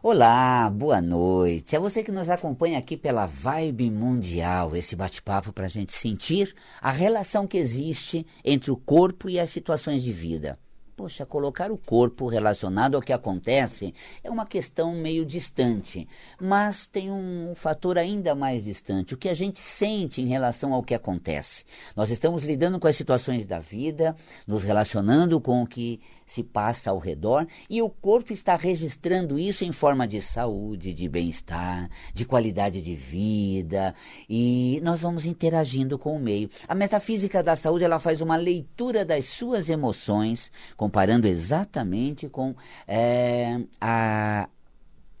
Olá, 0.00 0.70
boa 0.70 1.00
noite. 1.00 1.74
É 1.74 1.78
você 1.80 2.04
que 2.04 2.12
nos 2.12 2.30
acompanha 2.30 2.78
aqui 2.78 2.96
pela 2.96 3.26
Vibe 3.26 3.90
Mundial, 3.90 4.76
esse 4.76 4.94
bate-papo 4.94 5.52
para 5.52 5.66
a 5.66 5.68
gente 5.68 5.92
sentir 5.92 6.54
a 6.80 6.92
relação 6.92 7.48
que 7.48 7.58
existe 7.58 8.24
entre 8.44 8.70
o 8.70 8.76
corpo 8.76 9.28
e 9.28 9.40
as 9.40 9.50
situações 9.50 10.00
de 10.00 10.12
vida. 10.12 10.56
Poxa, 10.98 11.26
colocar 11.26 11.70
o 11.70 11.76
corpo 11.76 12.28
relacionado 12.28 12.94
ao 12.94 13.00
que 13.00 13.12
acontece 13.12 13.92
é 14.22 14.28
uma 14.28 14.46
questão 14.46 14.94
meio 14.94 15.24
distante, 15.24 16.08
mas 16.40 16.86
tem 16.86 17.10
um 17.10 17.52
fator 17.56 17.98
ainda 17.98 18.34
mais 18.34 18.64
distante, 18.64 19.14
o 19.14 19.16
que 19.16 19.28
a 19.28 19.34
gente 19.34 19.60
sente 19.60 20.20
em 20.20 20.26
relação 20.26 20.74
ao 20.74 20.82
que 20.82 20.94
acontece. 20.94 21.64
Nós 21.94 22.10
estamos 22.10 22.42
lidando 22.42 22.80
com 22.80 22.88
as 22.88 22.96
situações 22.96 23.46
da 23.46 23.60
vida, 23.60 24.14
nos 24.44 24.64
relacionando 24.64 25.40
com 25.40 25.62
o 25.62 25.66
que 25.68 26.00
se 26.28 26.44
passa 26.44 26.90
ao 26.90 26.98
redor 26.98 27.46
e 27.68 27.80
o 27.82 27.88
corpo 27.88 28.32
está 28.32 28.54
registrando 28.54 29.38
isso 29.38 29.64
em 29.64 29.72
forma 29.72 30.06
de 30.06 30.20
saúde, 30.20 30.92
de 30.92 31.08
bem-estar, 31.08 31.90
de 32.12 32.24
qualidade 32.24 32.82
de 32.82 32.94
vida 32.94 33.94
e 34.28 34.80
nós 34.82 35.00
vamos 35.00 35.24
interagindo 35.24 35.98
com 35.98 36.14
o 36.14 36.20
meio. 36.20 36.48
A 36.68 36.74
metafísica 36.74 37.42
da 37.42 37.56
saúde 37.56 37.84
ela 37.84 37.98
faz 37.98 38.20
uma 38.20 38.36
leitura 38.36 39.04
das 39.04 39.24
suas 39.24 39.70
emoções, 39.70 40.52
comparando 40.76 41.26
exatamente 41.26 42.28
com 42.28 42.54
é, 42.86 43.60
a, 43.80 44.48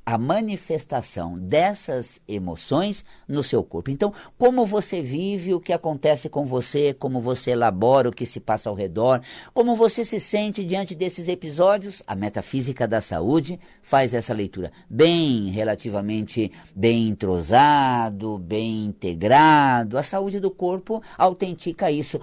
a 0.08 0.16
manifestação 0.16 1.38
dessas 1.38 2.18
emoções 2.26 3.04
no 3.28 3.42
seu 3.42 3.62
corpo. 3.62 3.90
Então, 3.90 4.10
como 4.38 4.64
você 4.64 5.02
vive 5.02 5.52
o 5.52 5.60
que 5.60 5.70
acontece 5.70 6.30
com 6.30 6.46
você, 6.46 6.94
como 6.94 7.20
você 7.20 7.50
elabora 7.50 8.08
o 8.08 8.12
que 8.12 8.24
se 8.24 8.40
passa 8.40 8.70
ao 8.70 8.74
redor, 8.74 9.20
como 9.52 9.76
você 9.76 10.06
se 10.06 10.18
sente 10.18 10.64
diante 10.64 10.94
desses 10.94 11.28
episódios, 11.28 12.02
a 12.06 12.14
metafísica 12.14 12.88
da 12.88 13.02
saúde 13.02 13.60
faz 13.82 14.14
essa 14.14 14.32
leitura 14.32 14.72
bem, 14.88 15.50
relativamente 15.50 16.50
bem 16.74 17.08
entrosado, 17.08 18.38
bem 18.38 18.86
integrado. 18.86 19.98
A 19.98 20.02
saúde 20.02 20.40
do 20.40 20.50
corpo 20.50 21.02
autentica 21.18 21.90
isso 21.90 22.18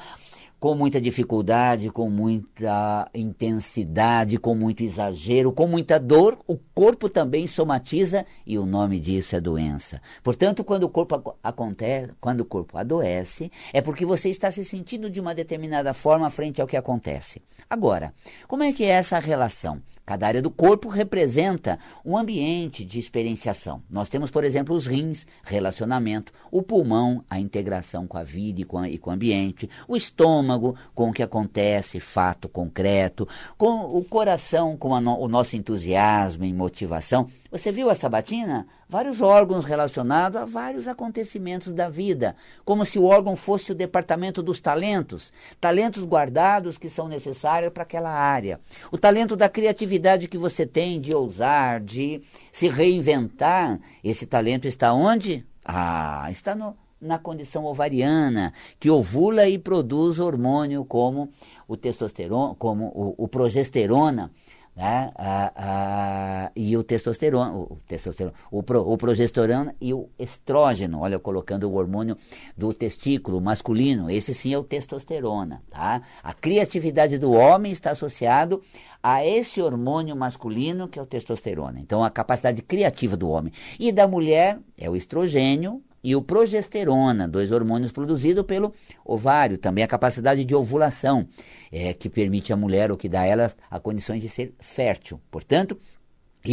com 0.65 0.73
muita 0.73 0.99
dificuldade, 0.99 1.91
com 1.91 2.09
muita 2.09 3.07
intensidade, 3.13 4.39
com 4.39 4.55
muito 4.55 4.81
exagero, 4.81 5.51
com 5.51 5.67
muita 5.67 5.99
dor, 5.99 6.39
o 6.47 6.57
corpo 6.57 7.07
também 7.07 7.45
somatiza 7.45 8.25
e 8.47 8.57
o 8.57 8.65
nome 8.65 8.99
disso 8.99 9.35
é 9.35 9.39
doença. 9.39 10.01
Portanto, 10.23 10.63
quando 10.63 10.85
o 10.85 10.89
corpo 10.89 11.37
acontece, 11.43 12.13
quando 12.19 12.39
o 12.39 12.45
corpo 12.45 12.79
adoece, 12.79 13.51
é 13.71 13.79
porque 13.79 14.07
você 14.07 14.31
está 14.31 14.49
se 14.49 14.65
sentindo 14.65 15.07
de 15.07 15.21
uma 15.21 15.35
determinada 15.35 15.93
forma 15.93 16.31
frente 16.31 16.59
ao 16.59 16.65
que 16.67 16.75
acontece. 16.75 17.43
Agora, 17.69 18.11
como 18.47 18.63
é 18.63 18.73
que 18.73 18.85
é 18.85 18.87
essa 18.87 19.19
relação? 19.19 19.79
Cada 20.05 20.27
área 20.27 20.41
do 20.41 20.51
corpo 20.51 20.87
representa 20.87 21.79
um 22.05 22.15
ambiente 22.15 22.85
de 22.85 22.99
experienciação. 22.99 23.81
Nós 23.89 24.07
temos, 24.07 24.29
por 24.29 24.43
exemplo, 24.43 24.75
os 24.75 24.85
rins, 24.85 25.25
relacionamento, 25.43 26.31
o 26.51 26.61
pulmão, 26.61 27.23
a 27.27 27.39
integração 27.39 28.05
com 28.05 28.17
a 28.17 28.23
vida 28.23 28.61
e 28.61 28.63
com, 28.63 28.77
a, 28.77 28.87
e 28.87 28.99
com 28.99 29.09
o 29.09 29.13
ambiente, 29.13 29.67
o 29.87 29.95
estômago, 29.95 30.75
com 30.93 31.09
o 31.09 31.13
que 31.13 31.23
acontece, 31.23 31.99
fato 31.99 32.47
concreto, 32.47 33.27
com 33.57 33.81
o 33.97 34.05
coração, 34.05 34.77
com 34.77 34.99
no, 35.01 35.19
o 35.19 35.27
nosso 35.27 35.55
entusiasmo 35.55 36.45
e 36.45 36.53
motivação. 36.53 37.25
Você 37.51 37.71
viu 37.71 37.89
a 37.89 37.95
sabatina? 37.95 38.67
vários 38.87 39.19
órgãos 39.19 39.65
relacionados 39.65 40.39
a 40.39 40.45
vários 40.45 40.87
acontecimentos 40.87 41.73
da 41.73 41.89
vida, 41.89 42.35
como 42.63 42.85
se 42.85 42.99
o 42.99 43.03
órgão 43.03 43.35
fosse 43.35 43.71
o 43.71 43.75
departamento 43.75 44.43
dos 44.43 44.59
talentos, 44.59 45.33
talentos 45.59 46.05
guardados 46.05 46.77
que 46.77 46.89
são 46.89 47.07
necessários 47.07 47.73
para 47.73 47.83
aquela 47.83 48.11
área. 48.11 48.59
O 48.91 48.97
talento 48.97 49.35
da 49.35 49.49
criatividade 49.49 49.94
que 50.27 50.37
você 50.37 50.65
tem 50.65 50.99
de 50.99 51.13
ousar, 51.13 51.79
de 51.79 52.21
se 52.51 52.67
reinventar, 52.67 53.79
esse 54.03 54.25
talento 54.25 54.67
está 54.67 54.93
onde? 54.93 55.45
Ah, 55.63 56.27
está 56.29 56.55
no, 56.55 56.75
na 56.99 57.19
condição 57.19 57.65
ovariana, 57.65 58.53
que 58.79 58.89
ovula 58.89 59.47
e 59.47 59.57
produz 59.57 60.19
hormônio 60.19 60.85
como 60.85 61.29
o 61.67 61.75
testosterona, 61.75 62.55
como 62.55 62.85
o, 62.87 63.25
o 63.25 63.27
progesterona 63.27 64.31
né? 64.75 65.09
Ah, 65.15 65.51
ah, 65.55 66.51
e 66.55 66.75
o 66.75 66.83
testosterona, 66.83 67.53
o, 67.53 67.79
testosterona 67.87 68.35
o, 68.51 68.61
pro, 68.61 68.81
o 68.81 68.97
progesterona 68.97 69.73
e 69.79 69.93
o 69.93 70.09
estrógeno, 70.19 70.99
olha, 70.99 71.17
colocando 71.17 71.69
o 71.69 71.75
hormônio 71.75 72.17
do 72.57 72.73
testículo 72.73 73.39
masculino, 73.39 74.09
esse 74.09 74.33
sim 74.33 74.53
é 74.53 74.57
o 74.57 74.63
testosterona. 74.63 75.63
Tá? 75.69 76.01
A 76.21 76.33
criatividade 76.33 77.17
do 77.17 77.31
homem 77.31 77.71
está 77.71 77.91
associado 77.91 78.61
a 79.01 79.25
esse 79.25 79.61
hormônio 79.61 80.15
masculino 80.15 80.89
que 80.89 80.99
é 80.99 81.01
o 81.01 81.05
testosterona. 81.05 81.79
Então, 81.79 82.03
a 82.03 82.09
capacidade 82.09 82.61
criativa 82.61 83.15
do 83.15 83.29
homem. 83.29 83.53
E 83.79 83.91
da 83.93 84.07
mulher 84.07 84.59
é 84.77 84.89
o 84.89 84.95
estrogênio, 84.95 85.81
e 86.05 86.15
o 86.15 86.21
progesterona, 86.21 87.27
dois 87.27 87.51
hormônios 87.51 87.91
produzidos 87.91 88.45
pelo 88.45 88.71
ovário, 89.03 89.57
também 89.57 89.83
a 89.83 89.87
capacidade 89.87 90.45
de 90.45 90.53
ovulação, 90.53 91.27
é, 91.71 91.95
que 91.95 92.07
permite 92.07 92.53
à 92.53 92.55
mulher 92.55 92.91
ou 92.91 92.97
que 92.97 93.09
dá 93.09 93.21
a 93.21 93.25
ela 93.25 93.51
a 93.71 93.79
condições 93.79 94.21
de 94.21 94.29
ser 94.29 94.53
fértil. 94.59 95.19
Portanto, 95.31 95.75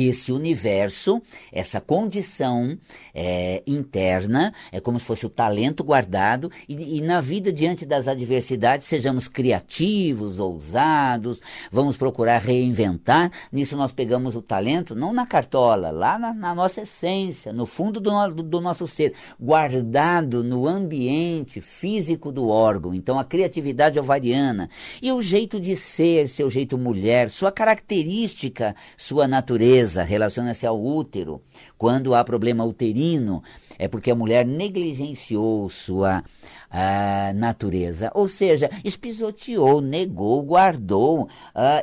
esse 0.00 0.32
universo, 0.32 1.20
essa 1.52 1.80
condição 1.80 2.78
é, 3.14 3.62
interna, 3.66 4.52
é 4.70 4.80
como 4.80 4.98
se 4.98 5.04
fosse 5.04 5.26
o 5.26 5.30
talento 5.30 5.84
guardado, 5.84 6.50
e, 6.68 6.98
e, 6.98 7.00
na 7.00 7.20
vida, 7.20 7.52
diante 7.52 7.84
das 7.84 8.08
adversidades, 8.08 8.86
sejamos 8.86 9.28
criativos, 9.28 10.38
ousados, 10.38 11.40
vamos 11.70 11.96
procurar 11.96 12.38
reinventar. 12.38 13.30
Nisso 13.50 13.76
nós 13.76 13.92
pegamos 13.92 14.34
o 14.34 14.42
talento, 14.42 14.94
não 14.94 15.12
na 15.12 15.26
cartola, 15.26 15.90
lá 15.90 16.18
na, 16.18 16.32
na 16.32 16.54
nossa 16.54 16.82
essência, 16.82 17.52
no 17.52 17.66
fundo 17.66 18.00
do, 18.00 18.28
do, 18.28 18.42
do 18.42 18.60
nosso 18.60 18.86
ser, 18.86 19.14
guardado 19.38 20.42
no 20.42 20.66
ambiente 20.66 21.60
físico 21.60 22.32
do 22.32 22.48
órgão. 22.48 22.94
Então, 22.94 23.18
a 23.18 23.24
criatividade 23.24 23.98
ovariana 23.98 24.70
e 25.00 25.10
o 25.12 25.20
jeito 25.20 25.60
de 25.60 25.76
ser, 25.76 26.28
seu 26.28 26.50
jeito 26.50 26.78
mulher, 26.78 27.30
sua 27.30 27.50
característica, 27.52 28.74
sua 28.96 29.26
natureza 29.26 29.81
relaciona-se 29.84 30.66
ao 30.66 30.82
útero. 30.82 31.42
Quando 31.76 32.14
há 32.14 32.24
problema 32.24 32.64
uterino, 32.64 33.42
é 33.78 33.88
porque 33.88 34.10
a 34.10 34.14
mulher 34.14 34.46
negligenciou 34.46 35.68
sua 35.68 36.20
uh, 36.20 37.34
natureza, 37.34 38.10
ou 38.14 38.28
seja, 38.28 38.70
espisoteou, 38.84 39.80
negou, 39.80 40.42
guardou, 40.42 41.22
uh, 41.22 41.28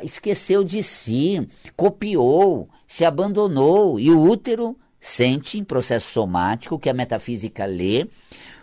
esqueceu 0.02 0.64
de 0.64 0.82
si, 0.82 1.46
copiou, 1.76 2.68
se 2.86 3.04
abandonou, 3.04 4.00
e 4.00 4.10
o 4.10 4.22
útero 4.22 4.76
sente 4.98 5.58
em 5.58 5.64
processo 5.64 6.10
somático 6.12 6.78
que 6.78 6.90
a 6.90 6.94
metafísica 6.94 7.64
lê 7.64 8.06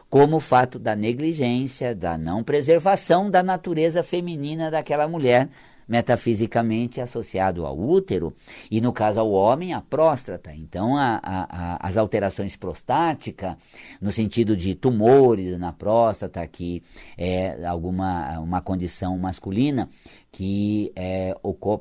como 0.09 0.37
o 0.37 0.39
fato 0.39 0.79
da 0.79 0.95
negligência, 0.95 1.93
da 1.93 2.17
não 2.17 2.43
preservação 2.43 3.29
da 3.29 3.43
natureza 3.43 4.01
feminina 4.01 4.71
daquela 4.71 5.07
mulher 5.07 5.49
metafisicamente 5.87 6.99
associado 6.99 7.65
ao 7.65 7.79
útero 7.79 8.33
e, 8.69 8.81
no 8.81 8.91
caso 8.91 9.19
ao 9.19 9.31
homem, 9.31 9.73
a 9.73 9.81
próstata. 9.81 10.53
Então, 10.53 10.97
a, 10.97 11.19
a, 11.23 11.47
a, 11.49 11.87
as 11.87 11.97
alterações 11.97 12.55
prostáticas, 12.55 13.55
no 14.01 14.11
sentido 14.11 14.55
de 14.57 14.75
tumores 14.75 15.57
na 15.59 15.71
próstata, 15.71 16.45
que 16.47 16.83
é 17.17 17.65
alguma 17.65 18.39
uma 18.39 18.61
condição 18.61 19.17
masculina 19.17 19.87
que 20.31 20.91
é, 20.95 21.35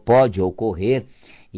pode 0.05 0.41
ocorrer 0.41 1.05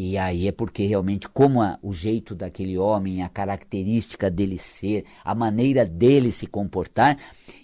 e 0.01 0.17
aí 0.17 0.47
é 0.47 0.53
porque 0.53 0.87
realmente, 0.87 1.29
como 1.29 1.61
a, 1.61 1.77
o 1.83 1.93
jeito 1.93 2.33
daquele 2.33 2.79
homem, 2.79 3.25
a 3.25 3.29
característica 3.29 4.31
dele 4.31 4.57
ser, 4.57 5.05
a 5.25 5.35
maneira 5.35 5.85
dele 5.85 6.31
se 6.31 6.47
comportar, 6.47 7.19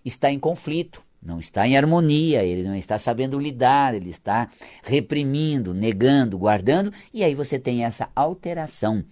está 0.05 0.33
em 0.33 0.39
conflito 0.41 1.04
não 1.25 1.41
está 1.41 1.67
em 1.67 1.77
harmonia, 1.77 2.43
ele 2.43 2.63
não 2.63 2.77
está 2.77 2.99
sabendo 2.99 3.39
lidar, 3.39 3.95
ele 3.95 4.11
está 4.11 4.49
reprimindo, 4.83 5.73
negando, 5.73 6.37
guardando, 6.37 6.93
e 7.13 7.25
aí 7.25 7.35
você 7.35 7.59
tem 7.59 7.85
essa 7.85 8.11
alteração 8.15 9.05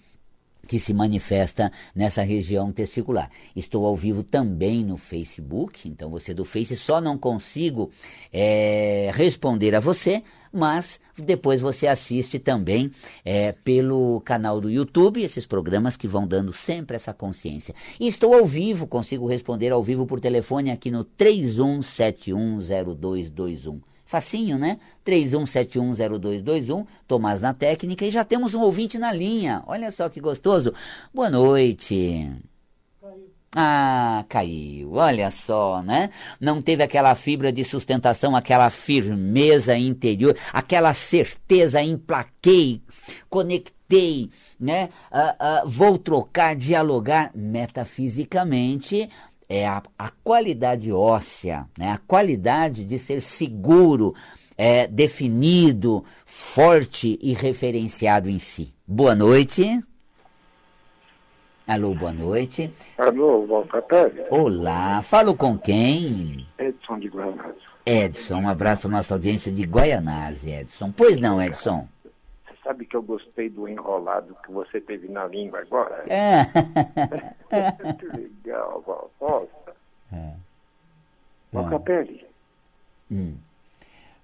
que 0.69 0.79
se 0.79 0.95
manifesta 0.95 1.73
nessa 1.95 2.23
região 2.23 2.71
testicular. 2.73 3.31
Estou 3.55 3.85
ao 3.85 3.97
vivo 3.97 4.23
também 4.23 4.85
no 4.85 4.97
Facebook, 4.97 5.89
então 5.89 6.09
você 6.09 6.33
do 6.33 6.45
Face 6.45 6.77
só 6.77 7.01
não 7.01 7.19
consigo 7.19 7.91
é, 8.33 9.11
responder 9.15 9.75
a 9.75 9.81
você, 9.81 10.23
mas 10.53 11.01
depois 11.17 11.61
você 11.61 11.87
assiste 11.87 12.39
também 12.39 12.91
é, 13.25 13.53
pelo 13.53 14.21
canal 14.21 14.61
do 14.61 14.71
YouTube, 14.71 15.23
esses 15.23 15.47
programas 15.47 15.97
que 15.97 16.07
vão 16.07 16.27
dando 16.27 16.53
sempre 16.53 16.97
essa 16.97 17.15
consciência. 17.15 17.75
E 17.99 18.07
estou 18.07 18.35
ao 18.35 18.45
vivo, 18.45 18.87
consigo 18.87 19.27
responder 19.27 19.71
ao 19.71 19.83
vivo 19.83 20.07
por 20.07 20.21
telefone 20.21 20.71
aqui 20.71 20.91
no 20.91 21.05
31710221. 21.05 23.81
Facinho, 24.05 24.59
né? 24.59 24.79
31710221, 25.07 26.85
Tomás 27.07 27.41
na 27.41 27.55
técnica, 27.55 28.05
e 28.05 28.11
já 28.11 28.25
temos 28.25 28.53
um 28.53 28.61
ouvinte 28.61 28.99
na 28.99 29.11
linha. 29.11 29.63
Olha 29.67 29.91
só 29.91 30.11
que 30.11 30.21
gostoso. 30.21 30.75
Boa 31.15 31.31
noite. 31.31 32.52
Ah, 33.55 34.25
caiu, 34.31 34.95
olha 34.95 35.31
só, 35.31 35.83
né? 35.83 36.09
Não 36.41 36.63
teve 36.63 36.83
aquela 36.83 37.15
fibra 37.15 37.53
de 37.53 37.63
sustentação, 37.65 38.35
aquela 38.35 38.71
firmeza 38.71 39.77
interior, 39.77 40.35
aquela 40.55 40.95
certeza, 40.95 41.83
emplaquei, 41.83 42.81
conectei, 43.29 44.31
né? 44.59 44.89
Ah, 45.11 45.37
ah, 45.39 45.63
vou 45.67 45.99
trocar, 45.99 46.57
dialogar 46.57 47.31
metafisicamente. 47.35 49.11
É 49.47 49.67
a, 49.67 49.83
a 49.99 50.09
qualidade 50.25 50.91
óssea, 50.91 51.67
né? 51.77 51.91
a 51.91 51.99
qualidade 51.99 52.87
de 52.87 52.99
ser 52.99 53.21
seguro, 53.21 54.15
é, 54.57 54.87
definido, 54.87 56.03
forte 56.25 57.19
e 57.21 57.35
referenciado 57.35 58.31
em 58.31 58.39
si. 58.39 58.73
Boa 58.87 59.15
noite. 59.15 59.83
Alô, 61.67 61.95
boa 61.95 62.13
noite. 62.13 62.73
Alô, 62.99 63.65
Pérez. 63.89 64.27
Olá, 64.31 65.01
falo 65.01 65.37
com 65.37 65.57
quem? 65.57 66.47
Edson 66.59 66.99
de 66.99 67.09
Guaianazes. 67.09 67.63
Edson, 67.87 68.41
um 68.41 68.49
abraço 68.49 68.83
para 68.83 68.91
nossa 68.91 69.15
audiência 69.15 69.53
de 69.53 69.63
Guaianazes, 69.65 70.45
Edson. 70.45 70.91
Pois 70.91 71.21
não, 71.21 71.41
Edson? 71.41 71.87
Você 72.03 72.57
sabe 72.65 72.85
que 72.85 72.97
eu 72.97 73.03
gostei 73.03 73.49
do 73.49 73.69
enrolado 73.69 74.37
que 74.45 74.51
você 74.51 74.81
teve 74.81 75.09
na 75.09 75.27
língua 75.27 75.61
agora? 75.61 76.05
É. 76.09 76.45
que 77.95 78.07
legal, 78.07 78.83
Walter. 78.85 79.13
Nossa. 79.21 79.75
é. 80.13 80.33
Hum, 83.11 83.37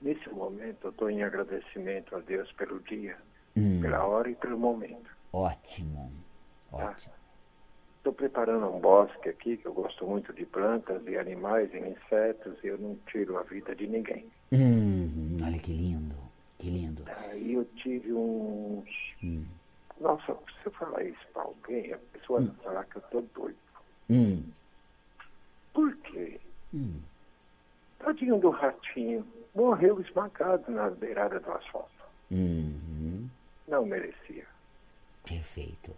nesse 0.01 0.29
momento 0.31 0.79
eu 0.85 0.91
estou 0.91 1.11
em 1.11 1.23
agradecimento 1.23 2.17
a 2.17 2.21
Deus 2.21 2.51
pelo 2.53 2.81
dia, 2.81 3.17
hum, 3.57 3.81
pela 3.81 4.05
hora 4.07 4.31
e 4.31 4.35
pelo 4.35 4.59
momento. 4.59 5.11
ótimo, 5.33 6.11
ótimo. 6.73 7.18
Estou 8.09 8.17
preparando 8.27 8.67
um 8.75 8.81
bosque 8.81 9.29
aqui, 9.29 9.59
que 9.59 9.67
eu 9.67 9.75
gosto 9.75 10.07
muito 10.07 10.33
de 10.33 10.47
plantas 10.47 11.07
e 11.07 11.19
animais 11.19 11.69
e 11.75 11.79
insetos, 11.79 12.57
e 12.65 12.69
eu 12.69 12.79
não 12.79 12.97
tiro 13.11 13.37
a 13.37 13.43
vida 13.43 13.77
de 13.77 13.87
ninguém. 13.87 14.27
Hum, 14.51 15.37
olha 15.45 15.59
que 15.59 15.75
lindo, 15.75 16.15
que 16.59 16.71
lindo. 16.71 17.03
Aí 17.07 17.53
eu 17.53 17.67
tive 17.77 18.11
uns. 18.15 18.89
Hum, 19.23 19.45
Nossa, 20.01 20.33
se 20.33 20.67
eu 20.69 20.73
falar 20.73 21.05
isso 21.05 21.21
para 21.35 21.43
alguém, 21.43 21.93
a 21.93 21.99
pessoa 21.99 22.41
vai 22.41 22.55
falar 22.65 22.85
que 22.87 22.97
eu 22.97 23.03
estou 23.03 23.23
doido. 23.35 23.59
hum, 24.09 24.43
Por 25.75 25.95
quê? 25.99 26.41
hum. 26.73 27.03
Tadinho 27.99 28.39
do 28.39 28.49
ratinho. 28.49 29.27
Morreu 29.55 30.01
esmagado 30.01 30.71
na 30.73 30.89
beirada 30.89 31.39
do 31.41 31.53
asfalto. 31.53 31.91
Uhum, 32.31 33.29
Não 33.69 33.85
merecia. 33.85 34.47
perfeito. 35.27 35.95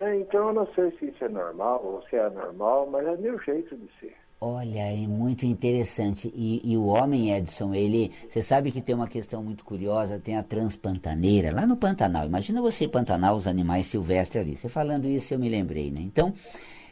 É, 0.00 0.16
então 0.16 0.48
eu 0.48 0.54
não 0.54 0.66
sei 0.74 0.90
se 0.98 1.06
isso 1.06 1.24
é 1.24 1.28
normal 1.28 1.80
ou 1.84 2.02
se 2.08 2.16
é 2.16 2.26
anormal, 2.26 2.88
mas 2.90 3.06
é 3.06 3.16
meu 3.16 3.38
jeito 3.40 3.76
de 3.76 3.88
ser. 3.98 4.14
Olha, 4.38 4.80
é 4.80 5.06
muito 5.06 5.46
interessante. 5.46 6.30
E, 6.34 6.60
e 6.62 6.76
o 6.76 6.86
homem, 6.86 7.32
Edson, 7.32 7.72
ele. 7.72 8.12
Você 8.28 8.42
sabe 8.42 8.70
que 8.70 8.82
tem 8.82 8.94
uma 8.94 9.08
questão 9.08 9.42
muito 9.42 9.64
curiosa: 9.64 10.18
tem 10.18 10.36
a 10.36 10.42
transpantaneira, 10.42 11.54
lá 11.54 11.66
no 11.66 11.76
Pantanal. 11.76 12.26
Imagina 12.26 12.60
você, 12.60 12.86
Pantanal, 12.86 13.34
os 13.34 13.46
animais 13.46 13.86
silvestres 13.86 14.42
ali. 14.42 14.56
Você 14.56 14.68
falando 14.68 15.06
isso, 15.06 15.32
eu 15.32 15.38
me 15.38 15.48
lembrei, 15.48 15.90
né? 15.90 16.00
Então, 16.02 16.34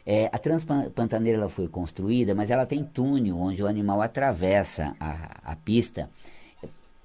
é, 0.03 0.27
a 0.31 0.39
transpantaneira 0.39 1.37
ela 1.37 1.49
foi 1.49 1.67
construída, 1.67 2.33
mas 2.33 2.49
ela 2.49 2.65
tem 2.65 2.83
túnel 2.83 3.37
onde 3.37 3.61
o 3.61 3.67
animal 3.67 4.01
atravessa 4.01 4.95
a, 4.99 5.51
a 5.51 5.55
pista 5.55 6.09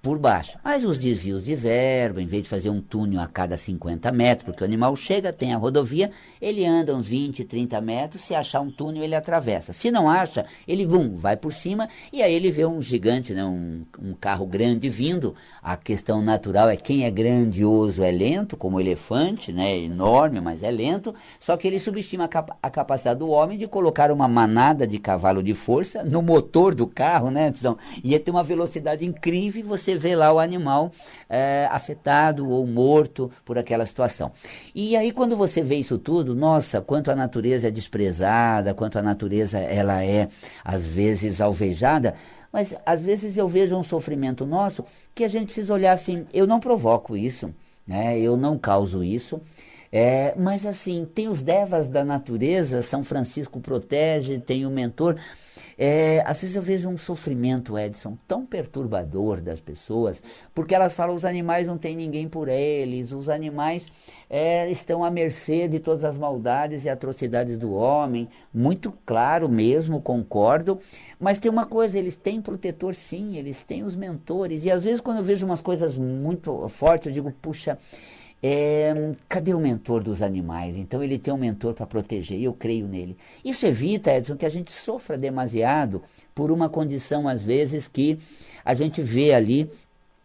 por 0.03 0.19
baixo. 0.19 0.59
Mas 0.65 0.85
os 0.85 0.99
desvios 0.99 1.45
de 1.45 1.55
verba, 1.55 2.23
em 2.23 2.27
vez 2.27 2.45
de 2.45 2.49
fazer 2.49 2.71
um 2.71 2.81
túnel 2.81 3.21
a 3.21 3.27
cada 3.27 3.57
50 3.57 4.11
metros, 4.11 4.47
porque 4.47 4.65
o 4.65 4.67
animal 4.67 4.97
chega, 4.97 5.33
tem 5.33 5.53
a 5.53 5.59
rodovia, 5.59 6.11
ele 6.41 6.65
anda 6.65 6.95
uns 6.95 7.07
20, 7.07 7.45
30 7.45 7.81
metros, 7.81 8.23
se 8.23 8.35
achar 8.35 8.61
um 8.61 8.71
túnel, 8.71 9.05
ele 9.05 9.15
atravessa. 9.15 9.73
Se 9.73 9.91
não 9.91 10.09
acha, 10.09 10.47
ele 10.67 10.87
vum, 10.87 11.17
vai 11.17 11.37
por 11.37 11.53
cima 11.53 11.89
e 12.13 12.23
aí 12.23 12.33
ele 12.33 12.51
vê 12.51 12.65
um 12.65 12.81
gigante, 12.81 13.35
né, 13.35 13.45
um, 13.45 13.83
um 14.01 14.15
carro 14.15 14.47
grande 14.47 14.89
vindo. 14.89 15.35
A 15.63 15.77
questão 15.77 16.23
natural 16.23 16.71
é 16.71 16.77
quem 16.77 17.05
é 17.05 17.11
grandioso 17.11 18.03
é 18.03 18.11
lento, 18.11 18.57
como 18.57 18.79
o 18.79 18.81
elefante, 18.81 19.53
né, 19.53 19.79
enorme, 19.79 20.41
mas 20.41 20.63
é 20.63 20.71
lento, 20.71 21.15
só 21.39 21.57
que 21.57 21.67
ele 21.67 21.79
subestima 21.79 22.25
a, 22.25 22.29
capa 22.29 22.57
a 22.63 22.71
capacidade 22.71 23.19
do 23.19 23.29
homem 23.29 23.59
de 23.59 23.67
colocar 23.67 24.11
uma 24.11 24.27
manada 24.27 24.87
de 24.87 24.99
cavalo 24.99 25.43
de 25.43 25.53
força 25.53 26.03
no 26.03 26.23
motor 26.23 26.75
do 26.75 26.87
carro, 26.87 27.31
né, 27.31 27.49
Edson? 27.49 27.77
Ia 28.03 28.19
ter 28.19 28.31
uma 28.31 28.43
velocidade 28.43 29.05
incrível 29.05 29.61
e 29.61 29.63
você 29.63 29.90
vê 29.97 30.15
lá 30.17 30.33
o 30.33 30.39
animal 30.39 30.91
é, 31.29 31.69
afetado 31.71 32.49
ou 32.49 32.67
morto 32.67 33.31
por 33.45 33.59
aquela 33.59 33.87
situação. 33.87 34.33
E 34.75 34.97
aí 34.97 35.13
quando 35.13 35.37
você 35.37 35.63
vê 35.63 35.77
isso 35.77 35.99
tudo, 35.99 36.35
nossa, 36.35 36.81
quanto 36.81 37.11
a 37.11 37.17
natureza 37.17 37.69
é 37.69 37.71
desprezada, 37.71 38.75
quanto 38.75 38.99
a 38.99 39.03
natureza 39.03 39.59
ela 39.59 40.05
é 40.05 40.29
às 40.65 40.85
vezes 40.85 41.41
alvejada, 41.41 42.15
mas 42.53 42.75
às 42.85 43.03
vezes 43.03 43.37
eu 43.37 43.49
vejo 43.49 43.77
um 43.77 43.83
sofrimento 43.83 44.45
nosso 44.45 44.85
que 45.15 45.25
a 45.25 45.29
gente 45.29 45.47
precisa 45.47 45.73
olhar 45.73 45.93
assim, 45.93 46.27
eu 46.33 46.47
não 46.47 46.59
provoco 46.59 47.17
isso, 47.17 47.55
né? 47.87 48.19
Eu 48.19 48.37
não 48.37 48.59
causo 48.59 49.05
isso. 49.05 49.41
É, 49.93 50.35
mas 50.37 50.65
assim, 50.65 51.05
tem 51.05 51.29
os 51.29 51.43
devas 51.43 51.89
da 51.89 52.05
natureza, 52.05 52.81
São 52.81 53.03
Francisco 53.03 53.59
protege, 53.61 54.39
tem 54.39 54.65
o 54.65 54.71
mentor. 54.71 55.17
É, 55.77 56.23
às 56.27 56.41
vezes 56.41 56.55
eu 56.55 56.63
vejo 56.63 56.89
um 56.91 56.97
sofrimento, 56.99 57.79
Edson, 57.79 58.17
tão 58.29 58.45
perturbador 58.45 59.41
das 59.41 59.61
pessoas, 59.61 60.23
porque 60.55 60.75
elas 60.75 60.93
falam 60.93 61.15
os 61.15 61.25
animais 61.25 61.67
não 61.67 61.79
tem 61.79 61.97
ninguém 61.97 62.29
por 62.29 62.49
eles, 62.49 63.13
os 63.13 63.31
animais 63.31 63.89
é, 64.29 64.71
estão 64.71 65.03
à 65.03 65.11
mercê 65.11 65.67
de 65.67 65.81
todas 65.81 66.05
as 66.05 66.19
maldades 66.19 66.85
e 66.85 66.89
atrocidades 66.91 67.57
do 67.57 67.73
homem. 67.73 68.29
Muito 68.53 68.93
claro 69.07 69.49
mesmo, 69.49 70.03
concordo. 70.03 70.79
Mas 71.19 71.39
tem 71.39 71.51
uma 71.51 71.65
coisa, 71.65 71.99
eles 71.99 72.15
têm 72.15 72.43
protetor 72.43 72.95
sim, 72.95 73.37
eles 73.37 73.63
têm 73.63 73.83
os 73.83 73.97
mentores. 73.97 74.65
E 74.65 74.71
às 74.71 74.85
vezes 74.85 75.01
quando 75.01 75.17
eu 75.19 75.25
vejo 75.25 75.47
umas 75.47 75.63
coisas 75.63 75.97
muito 75.97 76.69
fortes, 76.69 77.07
eu 77.07 77.13
digo, 77.13 77.33
puxa, 77.41 77.79
é, 78.43 79.13
cadê 79.29 79.53
o 79.53 79.61
mentor 79.61 80.03
dos 80.03 80.23
animais? 80.23 80.77
Então 80.77 81.03
ele 81.03 81.19
tem 81.19 81.33
um 81.33 81.39
mentor 81.39 81.75
para 81.75 81.87
proteger, 81.87 82.39
e 82.39 82.45
eu 82.45 82.53
creio 82.53 82.87
nele. 82.87 83.17
Isso 83.45 83.67
evita, 83.67 84.15
Edson, 84.15 84.37
que 84.37 84.47
a 84.47 84.51
gente 84.51 84.73
sofra 84.73 85.19
demasiado 85.19 86.03
por 86.35 86.51
uma 86.51 86.69
condição, 86.69 87.29
às 87.29 87.43
vezes, 87.43 87.87
que 87.87 88.19
a 88.65 88.75
gente 88.75 89.03
vê 89.03 89.35
ali 89.35 89.71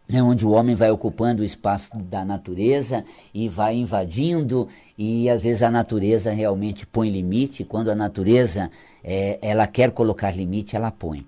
é 0.08 0.22
onde 0.22 0.46
o 0.46 0.50
homem 0.50 0.76
vai 0.76 0.90
ocupando 0.90 1.42
o 1.42 1.44
espaço 1.44 1.90
da 1.96 2.24
natureza 2.24 3.04
e 3.34 3.48
vai 3.48 3.74
invadindo 3.74 4.68
e 4.96 5.28
às 5.28 5.42
vezes 5.42 5.64
a 5.64 5.70
natureza 5.70 6.30
realmente 6.30 6.86
põe 6.86 7.10
limite. 7.10 7.64
Quando 7.64 7.90
a 7.90 7.94
natureza 7.94 8.70
é, 9.02 9.38
ela 9.42 9.66
quer 9.66 9.90
colocar 9.90 10.30
limite, 10.30 10.76
ela 10.76 10.92
põe. 10.92 11.26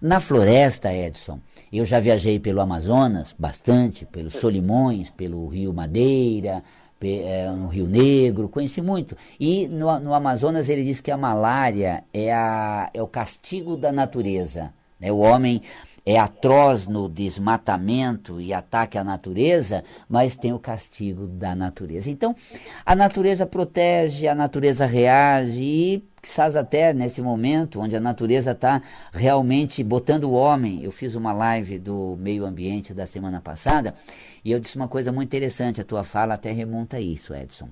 Na 0.00 0.20
floresta, 0.20 0.92
Edson, 0.92 1.40
eu 1.72 1.84
já 1.86 1.98
viajei 1.98 2.38
pelo 2.38 2.60
Amazonas 2.60 3.34
bastante, 3.38 4.04
pelos 4.04 4.34
Solimões, 4.34 5.08
pelo 5.10 5.46
Rio 5.48 5.72
Madeira, 5.72 6.62
é, 7.02 7.50
no 7.50 7.68
Rio 7.68 7.86
Negro, 7.86 8.48
conheci 8.48 8.82
muito. 8.82 9.16
E 9.38 9.66
no, 9.68 9.98
no 10.00 10.14
Amazonas 10.14 10.68
ele 10.68 10.84
diz 10.84 11.00
que 11.00 11.10
a 11.10 11.16
malária 11.16 12.04
é, 12.12 12.32
a, 12.32 12.90
é 12.92 13.02
o 13.02 13.06
castigo 13.06 13.76
da 13.76 13.92
natureza. 13.92 14.72
Né? 14.98 15.12
O 15.12 15.18
homem 15.18 15.62
é 16.04 16.18
atroz 16.18 16.86
no 16.86 17.08
desmatamento 17.08 18.40
e 18.40 18.52
ataque 18.52 18.96
à 18.96 19.02
natureza, 19.02 19.82
mas 20.08 20.36
tem 20.36 20.52
o 20.52 20.58
castigo 20.58 21.26
da 21.26 21.54
natureza. 21.54 22.08
Então, 22.08 22.34
a 22.84 22.94
natureza 22.94 23.44
protege, 23.44 24.28
a 24.28 24.34
natureza 24.34 24.86
reage 24.86 25.60
e, 25.60 26.04
quizás 26.26 26.56
até 26.56 26.92
nesse 26.92 27.22
momento 27.22 27.80
onde 27.80 27.94
a 27.94 28.00
natureza 28.00 28.50
está 28.50 28.82
realmente 29.12 29.82
botando 29.84 30.24
o 30.24 30.32
homem. 30.32 30.82
Eu 30.82 30.90
fiz 30.90 31.14
uma 31.14 31.32
live 31.32 31.78
do 31.78 32.16
meio 32.18 32.44
ambiente 32.44 32.92
da 32.92 33.06
semana 33.06 33.40
passada 33.40 33.94
e 34.44 34.50
eu 34.50 34.58
disse 34.58 34.76
uma 34.76 34.88
coisa 34.88 35.12
muito 35.12 35.28
interessante, 35.28 35.80
a 35.80 35.84
tua 35.84 36.02
fala 36.02 36.34
até 36.34 36.50
remonta 36.50 36.96
a 36.96 37.00
isso, 37.00 37.34
Edson 37.34 37.68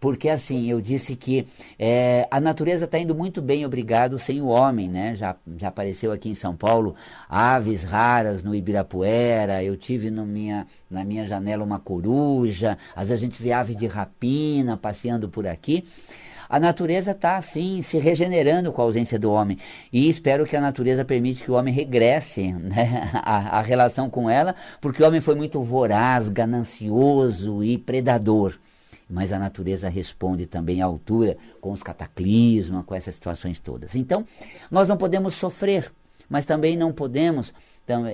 porque 0.00 0.28
assim, 0.28 0.70
eu 0.70 0.80
disse 0.80 1.16
que 1.16 1.46
é, 1.78 2.26
a 2.30 2.40
natureza 2.40 2.84
está 2.84 2.98
indo 2.98 3.14
muito 3.14 3.42
bem, 3.42 3.66
obrigado, 3.66 4.18
sem 4.18 4.40
o 4.40 4.46
homem, 4.46 4.88
né? 4.88 5.16
Já, 5.16 5.34
já 5.56 5.68
apareceu 5.68 6.12
aqui 6.12 6.28
em 6.28 6.34
São 6.34 6.54
Paulo 6.54 6.94
aves 7.28 7.82
raras 7.82 8.42
no 8.42 8.54
Ibirapuera, 8.54 9.62
eu 9.62 9.76
tive 9.76 10.10
no 10.10 10.24
minha, 10.24 10.66
na 10.88 11.04
minha 11.04 11.26
janela 11.26 11.64
uma 11.64 11.78
coruja, 11.80 12.78
às 12.94 13.08
vezes 13.08 13.22
a 13.22 13.26
gente 13.26 13.42
vê 13.42 13.52
ave 13.52 13.74
de 13.74 13.86
rapina 13.86 14.76
passeando 14.76 15.28
por 15.28 15.46
aqui. 15.46 15.84
A 16.48 16.58
natureza 16.58 17.10
está 17.10 17.36
assim, 17.36 17.82
se 17.82 17.98
regenerando 17.98 18.72
com 18.72 18.80
a 18.80 18.84
ausência 18.84 19.18
do 19.18 19.30
homem. 19.30 19.58
E 19.92 20.08
espero 20.08 20.46
que 20.46 20.56
a 20.56 20.60
natureza 20.60 21.04
permite 21.04 21.42
que 21.42 21.50
o 21.50 21.54
homem 21.54 21.72
regresse 21.72 22.52
né, 22.54 23.10
a, 23.14 23.58
a 23.58 23.60
relação 23.60 24.08
com 24.08 24.30
ela, 24.30 24.54
porque 24.80 25.02
o 25.02 25.06
homem 25.06 25.20
foi 25.20 25.34
muito 25.34 25.62
voraz, 25.62 26.28
ganancioso 26.28 27.62
e 27.62 27.76
predador 27.76 28.58
mas 29.10 29.32
a 29.32 29.38
natureza 29.38 29.88
responde 29.88 30.44
também 30.44 30.82
à 30.82 30.84
altura 30.84 31.38
com 31.62 31.72
os 31.72 31.82
cataclismos, 31.82 32.84
com 32.84 32.94
essas 32.94 33.14
situações 33.14 33.58
todas. 33.58 33.96
Então, 33.96 34.22
nós 34.70 34.86
não 34.86 34.98
podemos 34.98 35.34
sofrer, 35.34 35.90
mas 36.28 36.44
também 36.44 36.76
não 36.76 36.92
podemos 36.92 37.54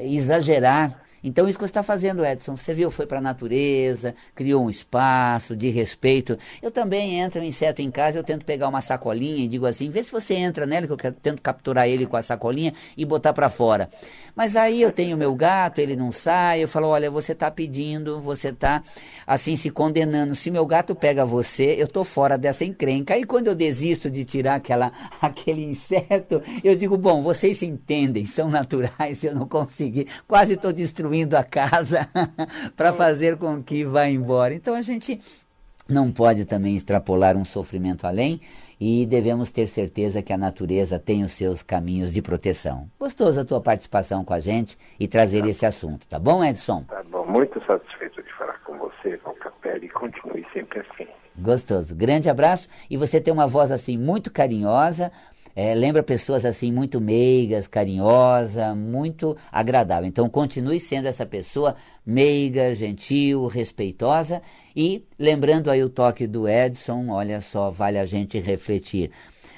exagerar 0.04 1.03
Então, 1.24 1.48
isso 1.48 1.56
que 1.56 1.64
você 1.64 1.70
está 1.70 1.82
fazendo, 1.82 2.22
Edson, 2.22 2.54
você 2.54 2.74
viu, 2.74 2.90
foi 2.90 3.06
para 3.06 3.16
a 3.16 3.22
natureza, 3.22 4.14
criou 4.34 4.62
um 4.62 4.68
espaço 4.68 5.56
de 5.56 5.70
respeito. 5.70 6.38
Eu 6.60 6.70
também 6.70 7.18
entro 7.18 7.40
um 7.40 7.44
inseto 7.44 7.80
em 7.80 7.90
casa, 7.90 8.18
eu 8.18 8.22
tento 8.22 8.44
pegar 8.44 8.68
uma 8.68 8.82
sacolinha 8.82 9.42
e 9.42 9.48
digo 9.48 9.64
assim, 9.64 9.88
vê 9.88 10.04
se 10.04 10.12
você 10.12 10.34
entra 10.34 10.66
nela, 10.66 10.86
que 10.86 10.92
eu 10.92 10.98
quero, 10.98 11.14
tento 11.14 11.40
capturar 11.40 11.88
ele 11.88 12.04
com 12.04 12.18
a 12.18 12.20
sacolinha 12.20 12.74
e 12.94 13.06
botar 13.06 13.32
para 13.32 13.48
fora. 13.48 13.88
Mas 14.36 14.54
aí 14.54 14.82
eu 14.82 14.92
tenho 14.92 15.16
meu 15.16 15.34
gato, 15.34 15.78
ele 15.78 15.96
não 15.96 16.12
sai, 16.12 16.62
eu 16.62 16.68
falo, 16.68 16.88
olha, 16.88 17.10
você 17.10 17.32
está 17.32 17.50
pedindo, 17.50 18.20
você 18.20 18.48
está 18.48 18.82
assim 19.26 19.56
se 19.56 19.70
condenando. 19.70 20.34
Se 20.34 20.50
meu 20.50 20.66
gato 20.66 20.94
pega 20.94 21.24
você, 21.24 21.76
eu 21.78 21.88
tô 21.88 22.04
fora 22.04 22.36
dessa 22.36 22.66
encrenca. 22.66 23.14
Aí 23.14 23.24
quando 23.24 23.46
eu 23.46 23.54
desisto 23.54 24.10
de 24.10 24.26
tirar 24.26 24.56
aquela, 24.56 24.92
aquele 25.22 25.64
inseto, 25.64 26.42
eu 26.62 26.76
digo, 26.76 26.98
bom, 26.98 27.22
vocês 27.22 27.58
se 27.58 27.64
entendem, 27.64 28.26
são 28.26 28.50
naturais, 28.50 29.24
eu 29.24 29.34
não 29.34 29.48
consegui, 29.48 30.06
quase 30.28 30.52
estou 30.52 30.72
destruindo 30.72 31.13
a 31.36 31.44
casa 31.44 32.08
para 32.76 32.92
fazer 32.92 33.36
com 33.36 33.62
que 33.62 33.84
vá 33.84 34.08
embora. 34.08 34.54
Então 34.54 34.74
a 34.74 34.82
gente 34.82 35.20
não 35.88 36.10
pode 36.10 36.44
também 36.44 36.74
extrapolar 36.74 37.36
um 37.36 37.44
sofrimento 37.44 38.06
além, 38.06 38.40
e 38.80 39.06
devemos 39.06 39.50
ter 39.50 39.66
certeza 39.66 40.22
que 40.22 40.32
a 40.32 40.38
natureza 40.38 40.98
tem 40.98 41.24
os 41.24 41.32
seus 41.32 41.62
caminhos 41.62 42.12
de 42.12 42.20
proteção. 42.20 42.88
Gostoso 42.98 43.40
a 43.40 43.44
tua 43.44 43.60
participação 43.60 44.24
com 44.24 44.34
a 44.34 44.40
gente 44.40 44.76
e 44.98 45.06
trazer 45.06 45.42
tá. 45.42 45.48
esse 45.48 45.64
assunto, 45.64 46.06
tá 46.06 46.18
bom, 46.18 46.44
Edson? 46.44 46.84
Tá 46.84 47.02
bom, 47.04 47.24
muito 47.26 47.62
satisfeito 47.64 48.22
de 48.22 48.32
falar 48.34 48.58
com 48.64 48.76
você, 48.78 49.16
com 49.18 49.32
Capelli, 49.34 49.86
e 49.86 49.88
continue 49.88 50.44
sempre 50.52 50.80
assim. 50.80 51.06
Gostoso. 51.36 51.94
Grande 51.94 52.30
abraço 52.30 52.68
e 52.88 52.96
você 52.96 53.20
tem 53.20 53.32
uma 53.32 53.46
voz 53.46 53.70
assim 53.70 53.98
muito 53.98 54.30
carinhosa, 54.30 55.10
é, 55.56 55.74
lembra 55.74 56.02
pessoas 56.02 56.44
assim 56.44 56.72
muito 56.72 57.00
meigas, 57.00 57.68
carinhosa, 57.68 58.74
muito 58.74 59.36
agradável. 59.52 60.08
Então 60.08 60.28
continue 60.28 60.80
sendo 60.80 61.06
essa 61.06 61.24
pessoa 61.24 61.76
meiga, 62.04 62.74
gentil, 62.74 63.46
respeitosa 63.46 64.42
e 64.74 65.04
lembrando 65.18 65.70
aí 65.70 65.82
o 65.82 65.88
toque 65.88 66.26
do 66.26 66.48
Edson, 66.48 67.08
olha 67.10 67.40
só, 67.40 67.70
vale 67.70 67.98
a 67.98 68.04
gente 68.04 68.38
refletir. 68.40 69.10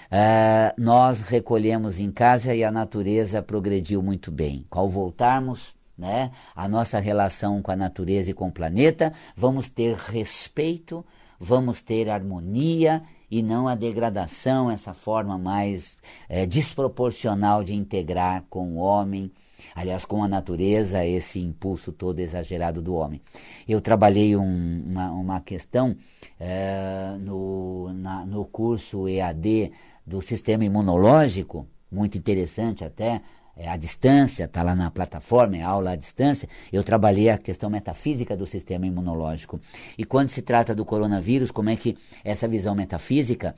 Uh, 0.06 0.80
nós 0.80 1.20
recolhemos 1.20 1.98
em 1.98 2.12
casa 2.12 2.54
e 2.54 2.62
a 2.62 2.70
natureza 2.70 3.42
progrediu 3.42 4.02
muito 4.02 4.30
bem. 4.30 4.64
Ao 4.70 4.88
voltarmos 4.88 5.74
né, 5.98 6.30
a 6.54 6.68
nossa 6.68 7.00
relação 7.00 7.62
com 7.62 7.70
a 7.70 7.76
natureza 7.76 8.30
e 8.30 8.34
com 8.34 8.48
o 8.48 8.52
planeta, 8.52 9.12
vamos 9.34 9.68
ter 9.68 9.96
respeito, 9.96 11.04
vamos 11.40 11.82
ter 11.82 12.08
harmonia 12.08 13.02
e 13.30 13.42
não 13.42 13.66
a 13.66 13.74
degradação, 13.74 14.70
essa 14.70 14.94
forma 14.94 15.36
mais 15.36 15.96
é, 16.28 16.46
desproporcional 16.46 17.64
de 17.64 17.74
integrar 17.74 18.44
com 18.48 18.74
o 18.74 18.76
homem, 18.76 19.30
aliás, 19.74 20.04
com 20.04 20.22
a 20.22 20.28
natureza, 20.28 21.04
esse 21.04 21.40
impulso 21.40 21.92
todo 21.92 22.20
exagerado 22.20 22.80
do 22.80 22.94
homem. 22.94 23.20
Eu 23.66 23.80
trabalhei 23.80 24.36
um, 24.36 24.82
uma, 24.86 25.10
uma 25.10 25.40
questão 25.40 25.96
é, 26.38 27.16
no, 27.20 27.92
na, 27.92 28.24
no 28.24 28.44
curso 28.44 29.08
EAD 29.08 29.72
do 30.06 30.22
sistema 30.22 30.64
imunológico, 30.64 31.66
muito 31.90 32.16
interessante 32.16 32.84
até, 32.84 33.22
é, 33.56 33.68
à 33.68 33.76
distância, 33.76 34.44
está 34.44 34.62
lá 34.62 34.74
na 34.74 34.90
plataforma, 34.90 35.56
é 35.56 35.62
aula 35.62 35.92
à 35.92 35.96
distância, 35.96 36.48
eu 36.70 36.84
trabalhei 36.84 37.30
a 37.30 37.38
questão 37.38 37.70
metafísica 37.70 38.36
do 38.36 38.46
sistema 38.46 38.86
imunológico. 38.86 39.58
E 39.96 40.04
quando 40.04 40.28
se 40.28 40.42
trata 40.42 40.74
do 40.74 40.84
coronavírus, 40.84 41.50
como 41.50 41.70
é 41.70 41.76
que 41.76 41.96
essa 42.22 42.46
visão 42.46 42.74
metafísica 42.74 43.54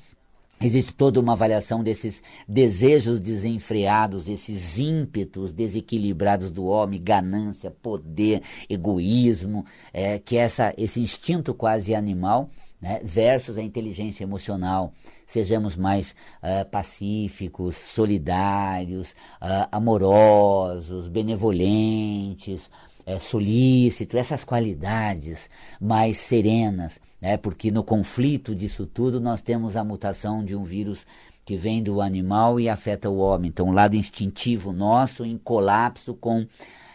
Existe 0.60 0.92
toda 0.92 1.20
uma 1.20 1.34
avaliação 1.34 1.84
desses 1.84 2.20
desejos 2.46 3.20
desenfreados, 3.20 4.28
esses 4.28 4.76
ímpetos 4.78 5.52
desequilibrados 5.52 6.50
do 6.50 6.64
homem, 6.64 7.00
ganância, 7.00 7.70
poder, 7.70 8.42
egoísmo, 8.68 9.64
é, 9.92 10.18
que 10.18 10.36
é 10.36 10.40
essa, 10.40 10.74
esse 10.76 11.00
instinto 11.00 11.54
quase 11.54 11.94
animal, 11.94 12.48
né, 12.80 13.00
versus 13.04 13.56
a 13.56 13.62
inteligência 13.62 14.24
emocional, 14.24 14.92
sejamos 15.26 15.76
mais 15.76 16.12
uh, 16.42 16.68
pacíficos, 16.70 17.76
solidários, 17.76 19.12
uh, 19.42 19.68
amorosos, 19.70 21.08
benevolentes, 21.08 22.70
uh, 23.08 23.20
solícitos, 23.20 24.18
essas 24.18 24.44
qualidades 24.44 25.48
mais 25.80 26.18
serenas, 26.18 27.00
né? 27.20 27.36
porque 27.36 27.70
no 27.70 27.82
conflito 27.82 28.54
disso 28.54 28.86
tudo 28.86 29.20
nós 29.20 29.40
temos 29.40 29.76
a 29.76 29.84
mutação 29.84 30.44
de 30.44 30.54
um 30.54 30.64
vírus 30.64 31.06
que 31.44 31.56
vem 31.56 31.82
do 31.82 32.02
animal 32.02 32.60
e 32.60 32.68
afeta 32.68 33.08
o 33.08 33.16
homem. 33.16 33.48
Então, 33.48 33.70
o 33.70 33.72
lado 33.72 33.96
instintivo 33.96 34.70
nosso 34.70 35.24
em 35.24 35.38
colapso 35.38 36.14
com 36.14 36.46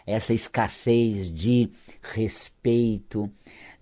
essa 0.06 0.32
escassez 0.32 1.28
de 1.34 1.68
respeito, 2.00 3.28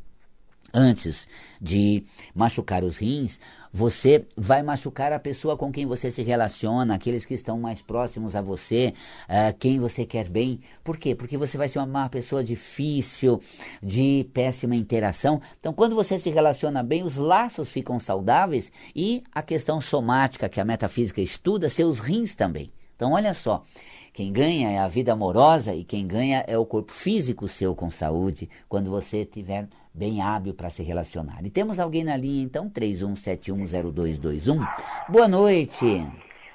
antes 0.73 1.27
de 1.61 2.03
machucar 2.35 2.83
os 2.83 2.97
rins, 2.97 3.39
você 3.77 4.25
vai 4.35 4.63
machucar 4.63 5.13
a 5.13 5.19
pessoa 5.19 5.55
com 5.55 5.71
quem 5.71 5.85
você 5.85 6.09
se 6.09 6.23
relaciona, 6.23 6.95
aqueles 6.95 7.27
que 7.27 7.35
estão 7.35 7.59
mais 7.59 7.79
próximos 7.79 8.35
a 8.35 8.41
você, 8.41 8.91
uh, 9.29 9.55
quem 9.59 9.77
você 9.79 10.03
quer 10.03 10.27
bem. 10.27 10.59
Por 10.83 10.97
quê? 10.97 11.13
Porque 11.13 11.37
você 11.37 11.59
vai 11.59 11.67
ser 11.67 11.77
uma 11.77 12.09
pessoa 12.09 12.43
difícil, 12.43 13.39
de 13.81 14.27
péssima 14.33 14.75
interação. 14.75 15.39
Então, 15.59 15.73
quando 15.73 15.95
você 15.95 16.17
se 16.17 16.31
relaciona 16.31 16.81
bem, 16.81 17.03
os 17.03 17.17
laços 17.17 17.69
ficam 17.69 17.99
saudáveis 17.99 18.71
e 18.95 19.23
a 19.31 19.43
questão 19.43 19.79
somática 19.79 20.49
que 20.49 20.59
a 20.59 20.65
metafísica 20.65 21.21
estuda, 21.21 21.69
seus 21.69 21.99
rins 21.99 22.33
também. 22.33 22.71
Então, 22.95 23.11
olha 23.11 23.35
só. 23.35 23.63
Quem 24.11 24.33
ganha 24.33 24.71
é 24.71 24.79
a 24.79 24.87
vida 24.87 25.13
amorosa 25.13 25.75
e 25.75 25.83
quem 25.83 26.07
ganha 26.07 26.43
é 26.47 26.57
o 26.57 26.65
corpo 26.65 26.91
físico 26.91 27.47
seu 27.47 27.75
com 27.75 27.91
saúde, 27.91 28.49
quando 28.67 28.89
você 28.89 29.23
tiver 29.23 29.67
bem 29.97 30.21
hábil 30.21 30.53
para 30.53 30.69
se 30.69 30.83
relacionar. 30.83 31.43
E 31.43 31.49
temos 31.49 31.79
alguém 31.79 32.03
na 32.03 32.15
linha, 32.15 32.43
então, 32.43 32.69
31710221. 32.69 34.67
Boa 35.09 35.27
noite. 35.27 36.05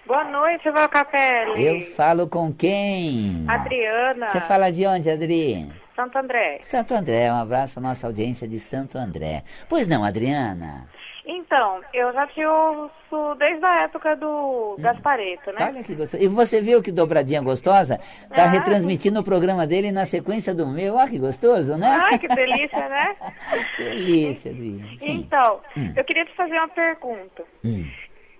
Boa 0.06 0.24
noite, 0.24 0.70
Val 0.70 0.88
Capelli. 0.88 1.64
Eu 1.64 1.80
falo 1.92 2.28
com 2.28 2.52
quem? 2.52 3.44
Adriana. 3.48 4.28
Você 4.28 4.40
fala 4.40 4.70
de 4.70 4.86
onde, 4.86 5.10
Adri? 5.10 5.68
Santo 5.96 6.16
André. 6.18 6.60
Santo 6.62 6.94
André, 6.94 7.32
um 7.32 7.36
abraço 7.36 7.74
para 7.74 7.82
nossa 7.82 8.06
audiência 8.06 8.46
de 8.46 8.60
Santo 8.60 8.96
André. 8.96 9.42
Pois 9.68 9.88
não, 9.88 10.04
Adriana? 10.04 10.88
Então, 11.24 11.80
eu 11.94 12.12
já 12.12 12.26
te 12.26 12.44
ouço 12.44 13.34
desde 13.38 13.64
a 13.64 13.82
época 13.82 14.16
do 14.16 14.76
Gaspareto, 14.80 15.52
né? 15.52 15.66
Olha 15.68 15.84
que 15.84 15.94
gostoso. 15.94 16.22
E 16.22 16.26
você 16.26 16.60
viu 16.60 16.82
que 16.82 16.90
dobradinha 16.90 17.40
gostosa? 17.40 17.98
Tá 18.34 18.44
Ah. 18.44 18.48
retransmitindo 18.48 19.20
o 19.20 19.24
programa 19.24 19.64
dele 19.66 19.92
na 19.92 20.04
sequência 20.04 20.52
do 20.52 20.66
meu. 20.66 20.94
Olha 20.96 21.08
que 21.08 21.18
gostoso, 21.18 21.76
né? 21.76 21.86
Ai, 22.10 22.18
que 22.18 22.26
delícia, 22.26 22.88
né? 22.88 23.16
Delícia, 23.78 24.50
Adriana. 24.50 24.98
Sim. 24.98 25.12
Então, 25.20 25.60
eu 25.96 26.04
queria 26.04 26.24
te 26.24 26.34
fazer 26.34 26.54
uma 26.58 26.68
pergunta. 26.68 27.44
Hum. 27.64 27.88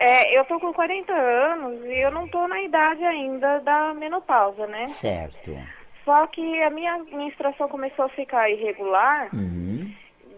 É, 0.00 0.36
eu 0.36 0.44
tô 0.46 0.58
com 0.58 0.72
40 0.72 1.12
anos 1.12 1.84
e 1.84 2.02
eu 2.02 2.10
não 2.10 2.26
tô 2.26 2.48
na 2.48 2.60
idade 2.62 3.04
ainda 3.04 3.60
da 3.60 3.94
menopausa, 3.94 4.66
né? 4.66 4.88
Certo. 4.88 5.56
Só 6.04 6.26
que 6.26 6.60
a 6.64 6.70
minha 6.70 6.98
menstruação 7.12 7.68
começou 7.68 8.06
a 8.06 8.08
ficar 8.08 8.50
irregular 8.50 9.28
Uhum. 9.32 9.88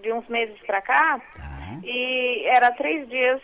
De 0.05 0.13
uns 0.13 0.29
meses 0.29 0.57
pra 0.67 0.81
cá 0.81 1.21
Tá. 1.35 1.79
e 1.83 2.45
era 2.47 2.71
três 2.73 3.09
dias, 3.09 3.41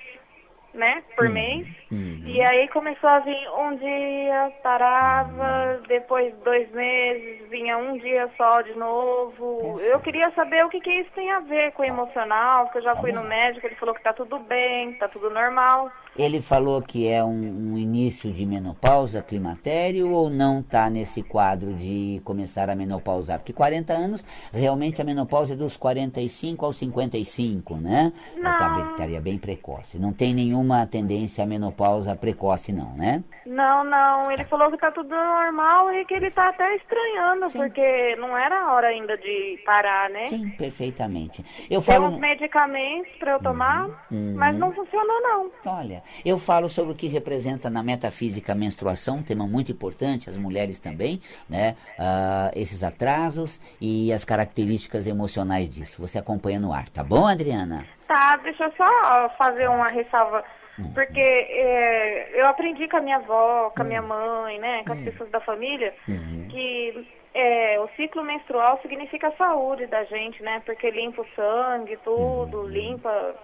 né, 0.72 1.02
por 1.16 1.28
mês. 1.28 1.66
uhum. 1.90 2.22
E 2.22 2.40
aí 2.42 2.68
começou 2.68 3.08
a 3.08 3.18
vir 3.20 3.50
um 3.58 3.74
dia, 3.76 4.52
parava, 4.62 5.80
depois 5.88 6.32
dois 6.44 6.70
meses, 6.70 7.48
vinha 7.48 7.76
um 7.78 7.96
dia 7.98 8.30
só 8.36 8.60
de 8.60 8.74
novo. 8.74 9.80
Eu 9.80 9.98
queria 10.00 10.30
saber 10.32 10.64
o 10.64 10.68
que, 10.68 10.80
que 10.80 10.92
isso 11.00 11.10
tem 11.14 11.32
a 11.32 11.40
ver 11.40 11.72
com 11.72 11.82
o 11.82 11.86
emocional, 11.86 12.64
porque 12.66 12.78
eu 12.78 12.82
já 12.82 12.94
fui 12.96 13.10
no 13.10 13.24
médico, 13.24 13.66
ele 13.66 13.74
falou 13.74 13.94
que 13.94 14.02
tá 14.02 14.12
tudo 14.12 14.38
bem, 14.38 14.92
tá 14.92 15.08
tudo 15.08 15.30
normal. 15.30 15.90
Ele 16.16 16.40
falou 16.42 16.82
que 16.82 17.06
é 17.08 17.22
um, 17.24 17.28
um 17.74 17.78
início 17.78 18.32
de 18.32 18.44
menopausa, 18.44 19.22
climatério, 19.22 20.10
ou 20.10 20.28
não 20.28 20.58
está 20.60 20.90
nesse 20.90 21.22
quadro 21.22 21.72
de 21.72 22.20
começar 22.24 22.68
a 22.68 22.74
menopausar? 22.74 23.38
Porque 23.38 23.52
40 23.52 23.92
anos, 23.92 24.24
realmente 24.52 25.00
a 25.00 25.04
menopausa 25.04 25.54
é 25.54 25.56
dos 25.56 25.76
45 25.76 26.66
aos 26.66 26.76
55, 26.76 27.76
né? 27.76 28.12
Não. 28.36 28.58
Tá 28.58 28.68
bem- 28.70 28.90
Estaria 28.90 29.20
bem 29.20 29.38
precoce. 29.38 29.98
Não 29.98 30.12
tem 30.12 30.34
nenhuma 30.34 30.84
tendência 30.86 31.44
à 31.44 31.46
menopausa 31.46 32.14
precoce, 32.16 32.72
não, 32.72 32.92
né? 32.96 33.22
Não, 33.46 33.82
não, 33.84 34.30
ele 34.30 34.44
falou 34.44 34.70
que 34.70 34.76
tá 34.76 34.90
tudo 34.90 35.08
normal 35.08 35.92
e 35.94 36.04
que 36.04 36.14
ele 36.14 36.30
tá 36.30 36.48
até 36.50 36.76
estranhando, 36.76 37.46
porque 37.50 38.14
não 38.16 38.36
era 38.36 38.60
a 38.64 38.74
hora 38.74 38.88
ainda 38.88 39.16
de 39.16 39.58
parar, 39.64 40.10
né? 40.10 40.26
Sim, 40.28 40.50
perfeitamente. 40.50 41.42
Eu 41.70 41.80
Tem 41.80 41.94
falo. 41.94 42.08
uns 42.08 42.18
medicamentos 42.18 43.10
pra 43.18 43.32
eu 43.32 43.40
tomar, 43.40 43.86
Uhum. 44.10 44.34
mas 44.36 44.56
não 44.58 44.72
funcionou 44.72 45.22
não. 45.22 45.50
Olha, 45.66 45.99
eu 46.24 46.38
falo 46.38 46.68
sobre 46.68 46.92
o 46.92 46.94
que 46.94 47.06
representa 47.06 47.68
na 47.70 47.82
metafísica 47.82 48.52
a 48.52 48.54
menstruação, 48.54 49.18
um 49.18 49.22
tema 49.22 49.46
muito 49.46 49.70
importante, 49.72 50.28
as 50.30 50.36
mulheres 50.36 50.78
também, 50.80 51.20
né? 51.48 51.76
Ah, 51.98 52.50
esses 52.54 52.82
atrasos 52.82 53.60
e 53.80 54.12
as 54.12 54.24
características 54.24 55.06
emocionais 55.06 55.68
disso. 55.68 56.00
Você 56.00 56.18
acompanha 56.18 56.58
no 56.60 56.72
ar, 56.72 56.88
tá 56.88 57.02
bom, 57.04 57.26
Adriana? 57.26 57.86
Tá, 58.06 58.36
deixa 58.38 58.64
eu 58.64 58.72
só 58.76 59.28
fazer 59.38 59.68
uma 59.68 59.88
ressalva. 59.88 60.44
Hum. 60.78 60.90
Porque 60.94 61.20
é, 61.20 62.40
eu 62.40 62.46
aprendi 62.46 62.88
com 62.88 62.96
a 62.96 63.00
minha 63.00 63.16
avó, 63.16 63.70
com 63.70 63.82
a 63.82 63.84
Hum. 63.84 63.88
minha 63.88 64.02
mãe, 64.02 64.58
né, 64.58 64.82
com 64.86 64.92
as 64.94 65.00
pessoas 65.00 65.30
da 65.30 65.40
família, 65.40 65.94
Uhum. 66.08 66.46
que 66.50 67.06
é, 67.34 67.78
o 67.80 67.88
ciclo 67.96 68.24
menstrual 68.24 68.78
significa 68.82 69.28
a 69.28 69.36
saúde 69.36 69.86
da 69.86 70.02
gente, 70.04 70.42
né? 70.42 70.62
Porque 70.66 70.90
limpa 70.90 71.22
o 71.22 71.26
sangue, 71.36 71.96
tudo, 72.02 72.62
Uhum. 72.62 72.66
limpa 72.68 73.34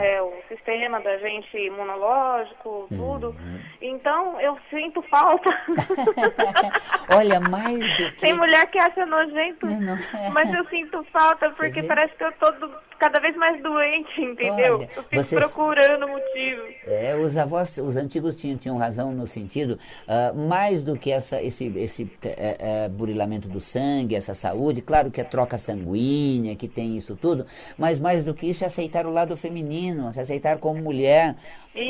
é, 0.00 0.20
o 0.22 0.32
sistema 0.48 1.00
da 1.00 1.16
gente 1.18 1.56
imunológico, 1.56 2.86
tudo. 2.90 3.28
Uhum. 3.28 3.60
Então 3.80 4.40
eu 4.40 4.56
sinto 4.70 5.02
falta. 5.02 5.50
Olha, 7.14 7.40
mais 7.40 7.78
do 7.78 8.12
que. 8.12 8.20
Tem 8.20 8.34
mulher 8.34 8.66
que 8.70 8.78
acha 8.78 9.04
nojento, 9.06 9.66
Não, 9.66 9.80
não. 9.80 10.30
mas 10.32 10.52
eu 10.52 10.64
sinto 10.68 11.04
falta 11.12 11.50
porque 11.50 11.82
parece 11.82 12.14
que 12.16 12.24
eu 12.24 12.32
tô 12.32 12.50
do- 12.52 12.86
cada 12.98 13.20
vez 13.20 13.36
mais 13.36 13.62
doente, 13.62 14.22
entendeu? 14.22 14.76
Olha, 14.78 14.84
eu 14.96 15.02
fico 15.02 15.14
vocês- 15.22 15.40
procurando 15.44 16.08
motivo. 16.08 16.62
É, 16.86 17.14
os 17.14 17.36
avós, 17.36 17.76
os 17.76 17.94
antigos 17.96 18.34
tinham, 18.34 18.56
tinham 18.56 18.78
razão 18.78 19.12
no 19.12 19.26
sentido, 19.26 19.78
ah, 20.08 20.32
mais 20.34 20.82
do 20.82 20.96
que 20.98 21.12
essa, 21.12 21.42
esse, 21.42 21.66
esse 21.76 22.10
eh, 22.24 22.56
eh, 22.58 22.88
burilamento 22.88 23.48
do 23.48 23.60
sangue, 23.60 24.14
essa 24.16 24.32
saúde, 24.32 24.80
claro 24.80 25.10
que 25.10 25.20
é 25.20 25.24
troca 25.24 25.58
sanguínea, 25.58 26.56
que 26.56 26.66
tem 26.66 26.96
isso 26.96 27.14
tudo, 27.16 27.44
mas 27.76 28.00
mais 28.00 28.24
do 28.24 28.32
que 28.32 28.46
isso 28.48 28.64
é 28.64 28.66
aceitar 28.66 29.04
o 29.04 29.10
lado 29.12 29.36
feminino, 29.36 29.75
se 30.12 30.20
aceitar 30.20 30.58
como 30.58 30.82
mulher, 30.82 31.36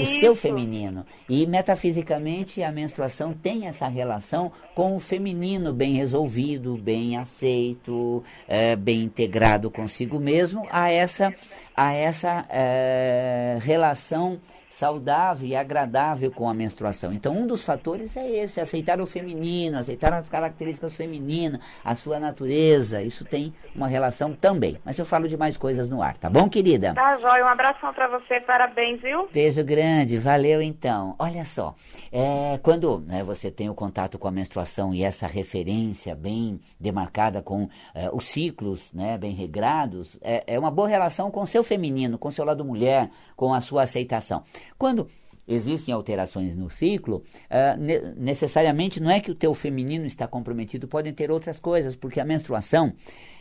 o 0.01 0.07
seu 0.07 0.33
Isso. 0.33 0.43
feminino. 0.43 1.07
E 1.29 1.47
metafisicamente 1.47 2.63
a 2.63 2.73
menstruação 2.73 3.33
tem 3.33 3.67
essa 3.67 3.87
relação 3.87 4.51
com 4.75 4.97
o 4.97 5.01
feminino 5.01 5.73
bem 5.73 5.95
resolvido, 5.95 6.77
bem 6.77 7.17
aceito, 7.17 8.23
eh, 8.49 8.75
bem 8.75 9.03
integrado 9.03 9.71
consigo 9.71 10.19
mesmo, 10.19 10.67
a 10.71 10.91
essa, 10.91 11.33
a 11.77 11.93
essa 11.93 12.45
eh, 12.51 13.59
relação 13.61 14.41
saudável 14.77 15.49
e 15.49 15.57
agradável 15.57 16.31
com 16.31 16.47
a 16.51 16.53
menstruação. 16.53 17.11
Então, 17.11 17.35
um 17.35 17.47
dos 17.47 17.65
fatores 17.65 18.15
é 18.15 18.31
esse, 18.31 18.61
aceitar 18.61 19.01
o 19.01 19.07
feminino, 19.07 19.79
aceitar 19.79 20.13
as 20.13 20.29
características 20.29 20.95
femininas, 20.95 21.63
a 21.83 21.95
sua 21.95 22.21
natureza. 22.21 23.03
Isso 23.03 23.25
tem 23.25 23.55
uma 23.75 23.89
relação 23.89 24.35
também. 24.35 24.79
Mas 24.85 24.99
eu 24.99 25.07
falo 25.07 25.29
de 25.29 25.37
mais 25.37 25.57
coisas 25.57 25.89
no 25.89 26.03
ar, 26.03 26.19
tá 26.19 26.29
bom, 26.29 26.47
querida? 26.47 26.93
Tá, 26.93 27.17
Jóia, 27.17 27.47
um 27.47 27.49
abração 27.49 27.91
pra 27.95 28.07
você, 28.07 28.39
parabéns, 28.41 29.01
viu? 29.01 29.27
Beijo 29.33 29.65
grande, 29.65 30.19
valeu 30.19 30.61
então. 30.61 31.15
Olha 31.19 31.47
só, 31.47 31.75
é, 32.13 32.61
quando 32.63 33.03
né, 33.07 33.25
você 33.25 33.51
tem 33.51 33.71
o 33.71 33.75
contato 33.75 34.19
com 34.19 34.29
a 34.29 34.31
menstruação 34.31 34.93
e 34.93 35.03
essa 35.03 35.27
referência 35.27 36.15
bem 36.15 36.61
demarcada 36.79 37.41
com 37.41 37.67
é, 37.95 38.11
os 38.13 38.27
ciclos 38.27 38.93
né, 38.93 39.17
bem 39.17 39.33
regrados, 39.33 40.19
é, 40.21 40.45
é 40.47 40.59
uma 40.59 40.71
boa 40.71 40.87
relação 40.87 41.31
com 41.31 41.41
o 41.41 41.47
seu 41.47 41.65
feminino, 41.65 42.19
com 42.19 42.29
o 42.29 42.33
seu 42.33 42.45
lado 42.45 42.63
mulher, 42.63 43.09
com 43.35 43.55
a 43.55 43.63
sua 43.63 43.85
aceitação. 43.85 44.43
Quando 44.79 45.07
existem 45.49 45.95
alterações 45.95 46.57
no 46.57 46.69
ciclo, 46.69 47.23
ah, 47.49 47.77
ne- 47.77 48.01
necessariamente 48.17 49.01
não 49.01 49.11
é 49.11 49.21
que 49.21 49.31
o 49.31 49.35
teu 49.35 49.55
feminino 49.55 50.05
está 50.05 50.27
comprometido, 50.27 50.89
podem 50.89 51.13
ter 51.13 51.31
outras 51.31 51.61
coisas, 51.61 51.95
porque 51.95 52.21
a 52.21 52.25
menstruação 52.25 52.93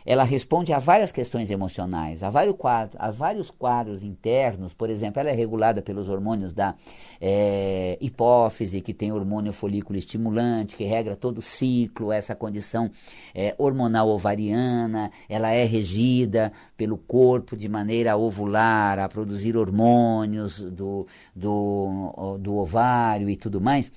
ela 0.05 0.23
responde 0.23 0.71
a 0.71 0.77
várias 0.77 1.11
questões 1.11 1.49
emocionais, 1.49 2.21
a 2.21 2.29
vários 2.29 2.55
quadros, 2.55 2.95
a 2.99 3.09
vários 3.09 3.49
quadros 3.49 4.03
internos, 4.03 4.73
por 4.73 4.89
exemplo, 4.89 5.19
ela 5.19 5.29
é 5.29 5.33
regulada 5.33 5.81
pelos 5.81 6.07
hormônios 6.09 6.53
da 6.53 6.75
eh, 7.19 7.97
hipófise, 7.99 8.81
que 8.81 8.93
tem 8.93 9.11
hormônio 9.11 9.51
folículo 9.51 9.97
estimulante, 9.97 10.75
que 10.75 10.83
regra 10.83 11.15
todo 11.15 11.39
o 11.39 11.41
ciclo, 11.41 12.11
essa 12.11 12.35
condição 12.35 12.91
eh, 13.33 13.55
hormonal 13.57 14.09
ovariana, 14.09 15.11
ela 15.27 15.51
é 15.51 15.65
regida 15.65 16.53
pelo 16.77 16.97
corpo 16.97 17.57
de 17.57 17.67
maneira 17.67 18.15
ovular, 18.15 18.99
a 18.99 19.09
produzir 19.09 19.57
hormônios 19.57 20.61
do, 20.61 21.07
do, 21.35 22.37
do 22.39 22.57
ovário 22.57 23.29
e 23.29 23.35
tudo 23.35 23.59
mais. 23.59 23.91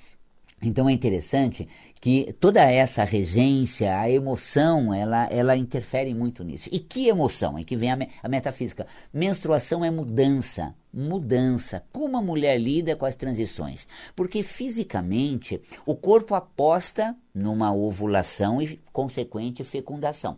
Então 0.63 0.89
é 0.89 0.93
interessante 0.93 1.69
que 2.01 2.33
toda 2.41 2.63
essa 2.63 3.05
regência, 3.05 3.99
a 3.99 4.09
emoção, 4.11 4.93
ela, 4.95 5.27
ela 5.31 5.57
interfere 5.57 6.15
muito 6.15 6.45
nisso. 6.45 6.69
E 6.73 6.79
que 6.79 7.09
emoção? 7.09 7.59
É 7.59 7.65
que 7.65 7.77
vem 7.77 7.91
a, 7.91 7.97
me- 7.97 8.09
a 8.23 8.29
metafísica. 8.29 8.87
Menstruação 9.13 9.85
é 9.85 9.91
mudança. 9.91 10.75
Mudança. 10.93 11.83
Como 11.93 12.17
a 12.17 12.23
mulher 12.23 12.59
lida 12.59 12.97
com 12.97 13.05
as 13.05 13.15
transições? 13.17 13.87
Porque 14.17 14.43
fisicamente 14.43 15.61
o 15.85 15.95
corpo 15.95 16.35
aposta 16.35 17.15
numa 17.35 17.73
ovulação 17.73 18.63
e 18.63 18.81
consequente 18.93 19.65
fecundação. 19.65 20.37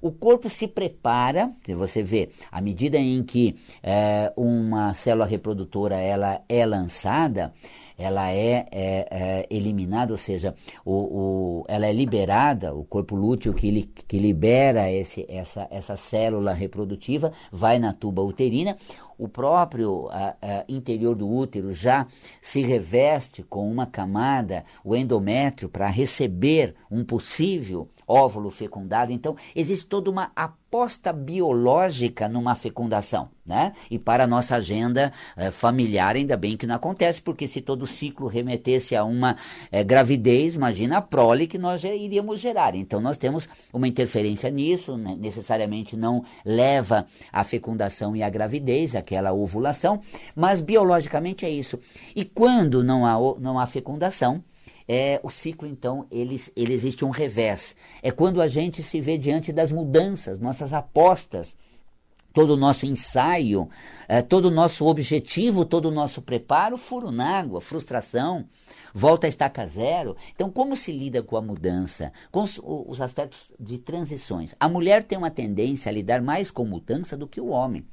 O 0.00 0.12
corpo 0.12 0.48
se 0.48 0.68
prepara, 0.68 1.50
se 1.64 1.74
você 1.74 2.04
vê, 2.04 2.28
à 2.52 2.60
medida 2.60 2.96
em 2.96 3.20
que 3.24 3.56
eh, 3.82 4.32
uma 4.36 4.94
célula 4.94 5.26
reprodutora 5.26 5.96
ela 5.96 6.40
é 6.48 6.64
lançada, 6.64 7.52
ela 7.98 8.30
é, 8.30 8.66
é, 8.70 9.08
é, 9.10 9.46
eliminada, 9.50 10.12
ou 10.12 10.16
seja, 10.16 10.54
o, 10.84 10.92
o, 10.92 11.64
ela 11.66 11.86
é 11.86 11.92
liberada, 11.92 12.72
o 12.72 12.84
corpo 12.84 13.16
lúteo 13.16 13.52
que, 13.52 13.70
li, 13.70 13.82
que 13.82 14.18
libera 14.18 14.90
esse, 14.90 15.26
essa, 15.28 15.66
essa 15.68 15.96
célula 15.96 16.52
reprodutiva 16.52 17.32
vai 17.50 17.80
na 17.80 17.92
tuba 17.92 18.22
uterina, 18.22 18.76
o 19.18 19.26
próprio 19.28 20.08
a, 20.10 20.36
a, 20.40 20.64
interior 20.68 21.16
do 21.16 21.28
útero 21.28 21.72
já 21.72 22.06
se 22.40 22.62
reveste 22.62 23.42
com 23.42 23.68
uma 23.68 23.84
camada, 23.84 24.64
o 24.84 24.94
endométrio, 24.94 25.68
para 25.68 25.88
receber 25.88 26.76
um 26.88 27.04
possível 27.04 27.88
óvulo 28.08 28.50
fecundado. 28.50 29.12
Então, 29.12 29.36
existe 29.54 29.86
toda 29.86 30.10
uma 30.10 30.32
aposta 30.34 31.12
biológica 31.12 32.28
numa 32.28 32.54
fecundação, 32.54 33.28
né? 33.44 33.72
E 33.90 33.98
para 33.98 34.24
a 34.24 34.26
nossa 34.26 34.56
agenda 34.56 35.12
eh, 35.36 35.50
familiar, 35.50 36.16
ainda 36.16 36.36
bem 36.36 36.56
que 36.56 36.66
não 36.66 36.74
acontece, 36.74 37.20
porque 37.20 37.46
se 37.46 37.60
todo 37.60 37.86
ciclo 37.86 38.26
remetesse 38.26 38.96
a 38.96 39.04
uma 39.04 39.36
eh, 39.70 39.84
gravidez, 39.84 40.54
imagina 40.54 40.98
a 40.98 41.02
prole 41.02 41.46
que 41.46 41.58
nós 41.58 41.84
iríamos 41.84 42.40
gerar. 42.40 42.74
Então, 42.74 43.00
nós 43.00 43.18
temos 43.18 43.48
uma 43.72 43.86
interferência 43.86 44.50
nisso, 44.50 44.96
né? 44.96 45.16
necessariamente 45.18 45.96
não 45.96 46.24
leva 46.44 47.06
à 47.32 47.44
fecundação 47.44 48.16
e 48.16 48.22
à 48.22 48.30
gravidez, 48.30 48.94
aquela 48.94 49.32
ovulação, 49.32 50.00
mas 50.34 50.60
biologicamente 50.60 51.44
é 51.44 51.50
isso. 51.50 51.78
E 52.16 52.24
quando 52.24 52.82
não 52.82 53.04
há, 53.04 53.40
não 53.40 53.58
há 53.58 53.66
fecundação, 53.66 54.42
é, 54.88 55.20
o 55.22 55.28
ciclo, 55.28 55.68
então, 55.68 56.06
ele, 56.10 56.42
ele 56.56 56.72
existe 56.72 57.04
um 57.04 57.10
revés. 57.10 57.76
É 58.02 58.10
quando 58.10 58.40
a 58.40 58.48
gente 58.48 58.82
se 58.82 59.00
vê 59.00 59.18
diante 59.18 59.52
das 59.52 59.70
mudanças, 59.70 60.38
nossas 60.38 60.72
apostas 60.72 61.54
todo 62.32 62.54
o 62.54 62.56
nosso 62.56 62.86
ensaio, 62.86 63.68
é, 64.06 64.22
todo 64.22 64.46
o 64.46 64.50
nosso 64.50 64.86
objetivo, 64.86 65.64
todo 65.64 65.86
o 65.86 65.90
nosso 65.90 66.22
preparo, 66.22 66.76
furo 66.76 67.10
na 67.10 67.38
água, 67.38 67.60
frustração, 67.60 68.46
volta 68.94 69.26
a 69.26 69.28
estaca 69.28 69.66
zero. 69.66 70.16
Então, 70.34 70.50
como 70.50 70.76
se 70.76 70.92
lida 70.92 71.22
com 71.22 71.36
a 71.36 71.42
mudança, 71.42 72.12
com 72.30 72.42
os, 72.42 72.60
os 72.62 73.00
aspectos 73.00 73.50
de 73.58 73.78
transições? 73.78 74.54
A 74.60 74.68
mulher 74.68 75.02
tem 75.02 75.18
uma 75.18 75.30
tendência 75.30 75.90
a 75.90 75.92
lidar 75.92 76.22
mais 76.22 76.50
com 76.50 76.64
mudança 76.64 77.16
do 77.16 77.26
que 77.26 77.40
o 77.40 77.48
homem. 77.48 77.84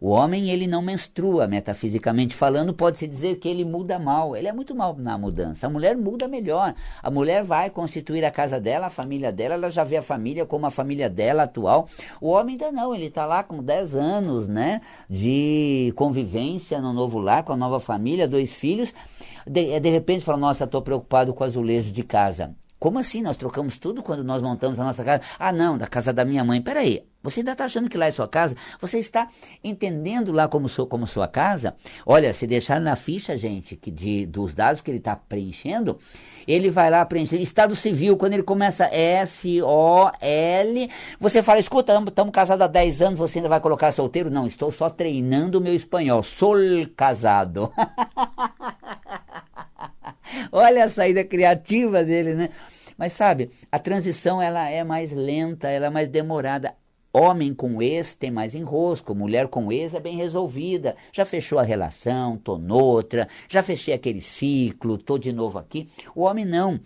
O 0.00 0.08
homem, 0.08 0.48
ele 0.48 0.66
não 0.66 0.80
menstrua, 0.80 1.46
metafisicamente 1.46 2.34
falando, 2.34 2.72
pode-se 2.72 3.06
dizer 3.06 3.36
que 3.36 3.46
ele 3.46 3.66
muda 3.66 3.98
mal. 3.98 4.34
Ele 4.34 4.48
é 4.48 4.52
muito 4.52 4.74
mal 4.74 4.96
na 4.96 5.18
mudança. 5.18 5.66
A 5.66 5.70
mulher 5.70 5.94
muda 5.94 6.26
melhor. 6.26 6.74
A 7.02 7.10
mulher 7.10 7.44
vai 7.44 7.68
constituir 7.68 8.24
a 8.24 8.30
casa 8.30 8.58
dela, 8.58 8.86
a 8.86 8.90
família 8.90 9.30
dela, 9.30 9.54
ela 9.54 9.70
já 9.70 9.84
vê 9.84 9.98
a 9.98 10.02
família 10.02 10.46
como 10.46 10.64
a 10.64 10.70
família 10.70 11.10
dela 11.10 11.42
atual. 11.42 11.86
O 12.18 12.30
homem 12.30 12.54
ainda 12.54 12.72
não, 12.72 12.94
ele 12.94 13.06
está 13.06 13.26
lá 13.26 13.42
com 13.42 13.62
10 13.62 13.94
anos, 13.94 14.48
né, 14.48 14.80
de 15.08 15.92
convivência 15.96 16.80
no 16.80 16.94
novo 16.94 17.18
lar, 17.18 17.44
com 17.44 17.52
a 17.52 17.56
nova 17.56 17.78
família, 17.78 18.26
dois 18.26 18.54
filhos. 18.54 18.94
De, 19.46 19.78
de 19.78 19.90
repente 19.90 20.24
fala, 20.24 20.38
nossa, 20.38 20.64
estou 20.64 20.80
preocupado 20.80 21.34
com 21.34 21.44
azulejo 21.44 21.92
de 21.92 22.02
casa. 22.02 22.54
Como 22.78 22.98
assim? 22.98 23.20
Nós 23.20 23.36
trocamos 23.36 23.76
tudo 23.78 24.02
quando 24.02 24.24
nós 24.24 24.40
montamos 24.40 24.80
a 24.80 24.84
nossa 24.84 25.04
casa? 25.04 25.22
Ah, 25.38 25.52
não, 25.52 25.76
da 25.76 25.86
casa 25.86 26.14
da 26.14 26.24
minha 26.24 26.42
mãe. 26.42 26.62
Peraí, 26.62 27.04
você 27.22 27.40
ainda 27.40 27.52
está 27.52 27.66
achando 27.66 27.90
que 27.90 27.98
lá 27.98 28.06
é 28.06 28.10
sua 28.10 28.26
casa? 28.26 28.56
Você 28.80 28.98
está 28.98 29.28
entendendo 29.62 30.32
lá 30.32 30.48
como, 30.48 30.68
sua, 30.68 30.86
como 30.86 31.06
sua 31.06 31.28
casa? 31.28 31.76
Olha, 32.06 32.32
se 32.32 32.46
deixar 32.46 32.80
na 32.80 32.96
ficha, 32.96 33.36
gente, 33.36 33.76
que 33.76 33.90
de, 33.90 34.24
dos 34.24 34.54
dados 34.54 34.80
que 34.80 34.90
ele 34.90 34.98
está 34.98 35.14
preenchendo, 35.14 35.98
ele 36.48 36.70
vai 36.70 36.88
lá 36.88 37.04
preencher. 37.04 37.38
Estado 37.40 37.76
civil, 37.76 38.16
quando 38.16 38.32
ele 38.32 38.42
começa 38.42 38.86
S-O-L, 38.86 40.90
você 41.18 41.42
fala, 41.42 41.58
escuta, 41.58 41.92
estamos 42.06 42.32
casados 42.32 42.64
há 42.64 42.66
10 42.66 43.02
anos, 43.02 43.18
você 43.18 43.38
ainda 43.38 43.50
vai 43.50 43.60
colocar 43.60 43.92
solteiro? 43.92 44.30
Não, 44.30 44.46
estou 44.46 44.72
só 44.72 44.88
treinando 44.88 45.58
o 45.58 45.60
meu 45.60 45.74
espanhol. 45.74 46.22
Sou 46.22 46.56
casado. 46.96 47.70
Olha 50.50 50.84
a 50.84 50.88
saída 50.88 51.22
criativa 51.22 52.02
dele, 52.02 52.34
né? 52.34 52.48
Mas 52.96 53.12
sabe, 53.12 53.50
a 53.70 53.78
transição 53.78 54.42
ela 54.42 54.68
é 54.68 54.82
mais 54.84 55.12
lenta, 55.12 55.68
ela 55.68 55.86
é 55.86 55.90
mais 55.90 56.08
demorada. 56.08 56.74
Homem 57.12 57.52
com 57.52 57.82
ex 57.82 58.14
tem 58.14 58.30
mais 58.30 58.54
enrosco, 58.54 59.14
mulher 59.14 59.48
com 59.48 59.72
ex 59.72 59.94
é 59.94 60.00
bem 60.00 60.16
resolvida. 60.16 60.96
Já 61.12 61.24
fechou 61.24 61.58
a 61.58 61.62
relação, 61.62 62.36
tô 62.36 62.56
noutra, 62.56 63.28
já 63.48 63.62
fechei 63.62 63.92
aquele 63.92 64.20
ciclo, 64.20 64.96
tô 64.96 65.18
de 65.18 65.32
novo 65.32 65.58
aqui. 65.58 65.88
O 66.14 66.22
homem 66.22 66.44
não 66.44 66.80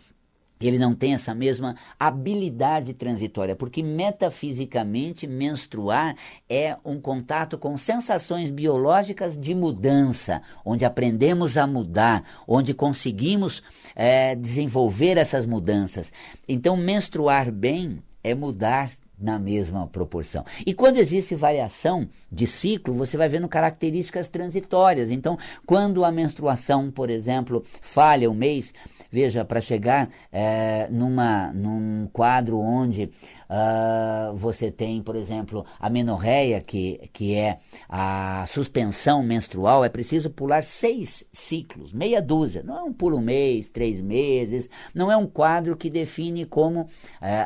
ele 0.66 0.78
não 0.78 0.94
tem 0.94 1.14
essa 1.14 1.34
mesma 1.34 1.76
habilidade 1.98 2.94
transitória, 2.94 3.56
porque 3.56 3.82
metafisicamente 3.82 5.26
menstruar 5.26 6.16
é 6.48 6.76
um 6.84 7.00
contato 7.00 7.58
com 7.58 7.76
sensações 7.76 8.50
biológicas 8.50 9.38
de 9.38 9.54
mudança, 9.54 10.42
onde 10.64 10.84
aprendemos 10.84 11.56
a 11.56 11.66
mudar, 11.66 12.24
onde 12.46 12.72
conseguimos 12.72 13.62
é, 13.94 14.34
desenvolver 14.34 15.18
essas 15.18 15.44
mudanças. 15.44 16.12
Então, 16.48 16.76
menstruar 16.76 17.50
bem 17.50 18.02
é 18.22 18.34
mudar 18.34 18.90
na 19.18 19.38
mesma 19.38 19.86
proporção. 19.86 20.44
E 20.66 20.74
quando 20.74 20.96
existe 20.96 21.34
variação 21.34 22.08
de 22.30 22.46
ciclo, 22.46 22.94
você 22.94 23.16
vai 23.16 23.28
vendo 23.28 23.48
características 23.48 24.28
transitórias. 24.28 25.10
Então, 25.10 25.38
quando 25.66 26.04
a 26.04 26.12
menstruação, 26.12 26.90
por 26.90 27.10
exemplo, 27.10 27.62
falha 27.80 28.30
um 28.30 28.34
mês, 28.34 28.72
Veja, 29.14 29.44
para 29.44 29.60
chegar 29.60 30.10
é, 30.32 30.88
numa, 30.90 31.52
num 31.52 32.08
quadro 32.12 32.58
onde 32.58 33.04
uh, 33.04 34.34
você 34.34 34.72
tem, 34.72 35.00
por 35.00 35.14
exemplo, 35.14 35.64
a 35.78 35.88
menorreia, 35.88 36.60
que, 36.60 37.00
que 37.12 37.32
é 37.36 37.58
a 37.88 38.44
suspensão 38.48 39.22
menstrual, 39.22 39.84
é 39.84 39.88
preciso 39.88 40.30
pular 40.30 40.64
seis 40.64 41.24
ciclos, 41.32 41.92
meia 41.92 42.20
dúzia. 42.20 42.64
Não 42.64 42.76
é 42.76 42.82
um 42.82 42.92
pulo 42.92 43.18
um 43.18 43.20
mês, 43.20 43.68
três 43.68 44.00
meses, 44.00 44.68
não 44.92 45.12
é 45.12 45.16
um 45.16 45.28
quadro 45.28 45.76
que 45.76 45.88
define 45.88 46.44
como 46.44 46.80
uh, 46.80 46.88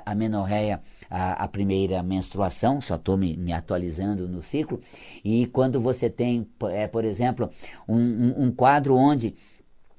a 0.07 0.15
menorreia 0.15 0.81
a, 1.11 1.45
a, 1.45 1.49
primeira 1.49 2.03
menstruação, 2.03 2.81
só 2.81 2.97
estou 2.97 3.17
me, 3.17 3.37
me, 3.37 3.53
atualizando 3.53 4.29
no 4.29 4.43
ciclo, 4.43 4.81
e 5.25 5.47
quando 5.47 5.81
você 5.81 6.11
tem, 6.11 6.47
é, 6.71 6.87
por 6.87 7.05
exemplo, 7.05 7.49
um, 7.89 7.97
um, 7.97 8.45
um 8.45 8.51
quadro 8.51 8.95
onde 8.95 9.35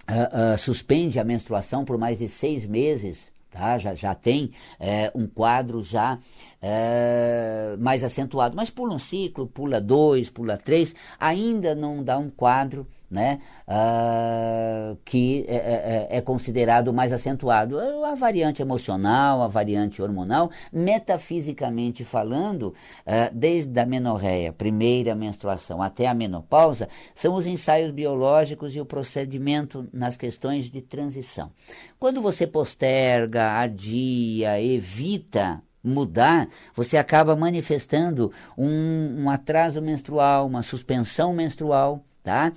uh, 0.10 0.54
uh, 0.54 0.58
suspende 0.58 1.20
a 1.20 1.24
menstruação 1.24 1.86
por 1.86 1.98
mais 1.98 2.20
de 2.20 2.28
seis 2.28 2.66
meses, 2.66 3.32
tá? 3.52 3.78
já, 3.78 3.94
já 3.94 4.16
tem 4.16 4.52
é, 4.80 5.12
um 5.16 5.28
quadro 5.28 5.82
já 5.84 6.18
é, 6.62 7.76
mais 7.80 8.04
acentuado. 8.04 8.56
Mas 8.56 8.70
pula 8.70 8.94
um 8.94 9.00
ciclo, 9.00 9.48
pula 9.48 9.80
dois, 9.80 10.30
pula 10.30 10.58
três, 10.58 10.94
ainda 11.20 11.74
não 11.76 12.04
dá 12.04 12.18
um 12.18 12.30
quadro 12.30 12.88
né, 13.10 13.40
uh, 13.68 14.96
que 15.04 15.44
é, 15.48 15.56
é, 15.56 16.08
é, 16.12 16.18
é, 16.18 16.22
considerado 16.22 16.94
mais 16.94 17.12
acentuado. 17.12 17.80
A 18.06 18.14
variante 18.14 18.62
emocional, 18.62 19.42
a 19.42 19.48
variante 19.48 20.02
hormonal, 20.02 20.52
metafisicamente 20.72 22.04
falando, 22.04 22.68
uh, 22.68 23.34
desde 23.34 23.80
a 23.80 23.86
menorreia, 23.86 24.54
primeira 24.54 25.16
menstruação, 25.16 25.82
até 25.82 26.06
a 26.06 26.14
menopausa, 26.14 26.88
são 27.16 27.34
os 27.34 27.48
ensaios 27.48 27.92
biológicos 27.92 28.76
e 28.76 28.82
o 28.82 28.86
procedimento 28.86 29.88
nas 29.92 30.16
questões 30.16 30.70
de 30.70 30.82
transição. 30.82 31.52
Quando 32.00 32.22
você 32.22 32.46
posterga, 32.46 33.60
adia, 33.60 34.62
evita 34.62 35.64
mudar, 35.84 36.50
você 36.76 36.98
acaba 36.98 37.36
manifestando 37.36 38.32
um, 38.58 39.24
um 39.24 39.30
atraso 39.30 39.82
menstrual, 39.82 40.46
uma 40.48 40.62
suspensão 40.62 41.34
menstrual, 41.34 42.04
tá? 42.24 42.52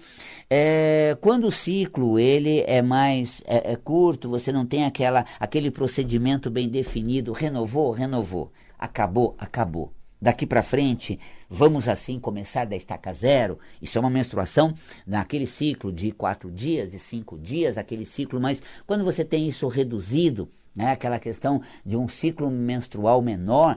É, 0.51 1.17
quando 1.21 1.47
o 1.47 1.53
ciclo 1.53 2.19
ele 2.19 2.65
é 2.67 2.83
mais 2.83 3.43
é, 3.47 3.73
é 3.73 3.77
curto, 3.77 4.29
você 4.29 4.53
não 4.53 4.67
tem 4.67 4.85
aquela, 4.85 5.25
aquele 5.39 5.71
procedimento 5.71 6.51
bem 6.51 6.69
definido, 6.69 7.33
renovou, 7.33 7.93
renovou, 7.93 8.53
acabou, 8.79 9.35
acabou. 9.39 9.93
Daqui 10.23 10.47
para 10.47 10.63
frente, 10.63 11.19
vamos 11.51 11.89
assim 11.89 12.21
começar 12.21 12.65
da 12.65 12.77
estaca 12.77 13.13
zero. 13.13 13.59
Isso 13.83 13.99
é 13.99 14.01
uma 14.01 14.09
menstruação 14.09 14.73
naquele 15.05 15.49
ciclo 15.49 15.93
de 15.93 16.13
quatro 16.13 16.49
dias, 16.49 16.93
de 16.93 16.99
cinco 17.01 17.37
dias, 17.37 17.77
aquele 17.77 18.05
ciclo, 18.05 18.41
mas 18.41 18.63
quando 18.87 19.05
você 19.05 19.25
tem 19.25 19.49
isso 19.49 19.67
reduzido, 19.67 20.49
né, 20.77 20.93
aquela 20.93 21.19
questão 21.19 21.61
de 21.85 21.97
um 21.97 22.07
ciclo 22.07 22.49
menstrual 22.49 23.21
menor, 23.21 23.77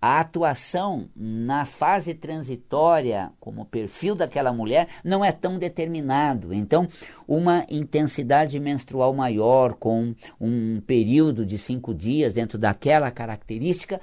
a 0.00 0.18
atuação 0.18 1.10
na 1.14 1.66
fase 1.66 2.14
transitória, 2.14 3.30
como 3.38 3.66
perfil 3.66 4.14
daquela 4.14 4.50
mulher, 4.50 4.88
não 5.04 5.22
é 5.22 5.30
tão 5.30 5.58
determinado. 5.58 6.54
Então, 6.54 6.88
uma 7.28 7.66
intensidade 7.68 8.58
menstrual 8.58 9.12
maior, 9.12 9.74
com 9.74 10.14
um 10.40 10.80
período 10.80 11.44
de 11.44 11.58
cinco 11.58 11.94
dias 11.94 12.32
dentro 12.32 12.58
daquela 12.58 13.10
característica, 13.10 14.00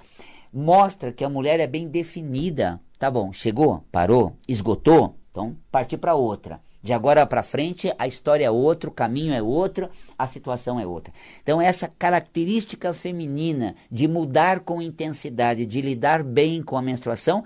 mostra 0.53 1.11
que 1.11 1.23
a 1.23 1.29
mulher 1.29 1.59
é 1.59 1.67
bem 1.67 1.87
definida. 1.87 2.79
Tá 2.97 3.09
bom, 3.09 3.31
chegou, 3.31 3.83
parou, 3.91 4.35
esgotou, 4.47 5.15
então 5.31 5.55
partir 5.71 5.97
para 5.97 6.15
outra. 6.15 6.59
De 6.81 6.93
agora 6.93 7.25
para 7.25 7.43
frente, 7.43 7.93
a 7.97 8.07
história 8.07 8.45
é 8.45 8.51
outra, 8.51 8.89
o 8.89 8.93
caminho 8.93 9.33
é 9.33 9.41
outro, 9.41 9.89
a 10.17 10.25
situação 10.27 10.79
é 10.79 10.87
outra. 10.87 11.13
Então, 11.43 11.61
essa 11.61 11.89
característica 11.89 12.93
feminina 12.93 13.75
de 13.91 14.07
mudar 14.07 14.61
com 14.61 14.81
intensidade, 14.81 15.65
de 15.65 15.81
lidar 15.81 16.23
bem 16.23 16.63
com 16.63 16.77
a 16.77 16.81
menstruação, 16.81 17.43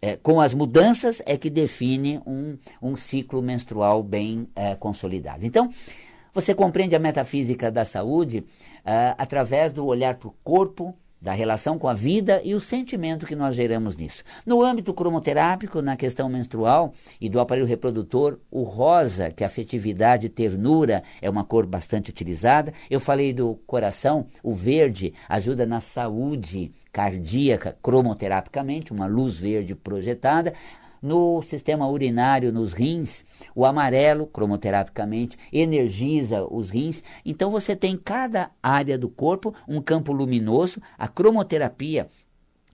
é, 0.00 0.16
com 0.16 0.40
as 0.40 0.54
mudanças, 0.54 1.22
é 1.26 1.36
que 1.36 1.50
define 1.50 2.18
um, 2.26 2.56
um 2.80 2.96
ciclo 2.96 3.42
menstrual 3.42 4.02
bem 4.02 4.48
é, 4.56 4.74
consolidado. 4.74 5.44
Então, 5.44 5.68
você 6.32 6.54
compreende 6.54 6.96
a 6.96 6.98
metafísica 6.98 7.70
da 7.70 7.84
saúde 7.84 8.42
é, 8.86 9.14
através 9.18 9.74
do 9.74 9.84
olhar 9.84 10.14
para 10.14 10.28
o 10.28 10.34
corpo, 10.42 10.96
da 11.22 11.32
relação 11.32 11.78
com 11.78 11.88
a 11.88 11.94
vida 11.94 12.40
e 12.42 12.52
o 12.52 12.60
sentimento 12.60 13.24
que 13.26 13.36
nós 13.36 13.54
geramos 13.54 13.96
nisso. 13.96 14.24
No 14.44 14.60
âmbito 14.60 14.92
cromoterápico, 14.92 15.80
na 15.80 15.96
questão 15.96 16.28
menstrual 16.28 16.92
e 17.20 17.28
do 17.28 17.38
aparelho 17.38 17.66
reprodutor, 17.66 18.40
o 18.50 18.64
rosa, 18.64 19.30
que 19.30 19.44
é 19.44 19.46
afetividade 19.46 20.28
ternura 20.28 21.04
é 21.20 21.30
uma 21.30 21.44
cor 21.44 21.64
bastante 21.64 22.10
utilizada. 22.10 22.74
Eu 22.90 22.98
falei 22.98 23.32
do 23.32 23.54
coração, 23.66 24.26
o 24.42 24.52
verde 24.52 25.14
ajuda 25.28 25.64
na 25.64 25.78
saúde 25.78 26.72
cardíaca 26.92 27.76
cromoterapicamente, 27.80 28.92
uma 28.92 29.06
luz 29.06 29.38
verde 29.38 29.76
projetada 29.76 30.52
no 31.02 31.42
sistema 31.42 31.88
urinário, 31.88 32.52
nos 32.52 32.72
rins, 32.72 33.24
o 33.54 33.66
amarelo, 33.66 34.26
cromoterapicamente, 34.26 35.36
energiza 35.52 36.44
os 36.44 36.70
rins. 36.70 37.02
Então 37.26 37.50
você 37.50 37.74
tem 37.74 37.96
cada 37.96 38.50
área 38.62 38.96
do 38.96 39.08
corpo 39.08 39.52
um 39.66 39.80
campo 39.80 40.12
luminoso, 40.12 40.80
a 40.96 41.08
cromoterapia 41.08 42.08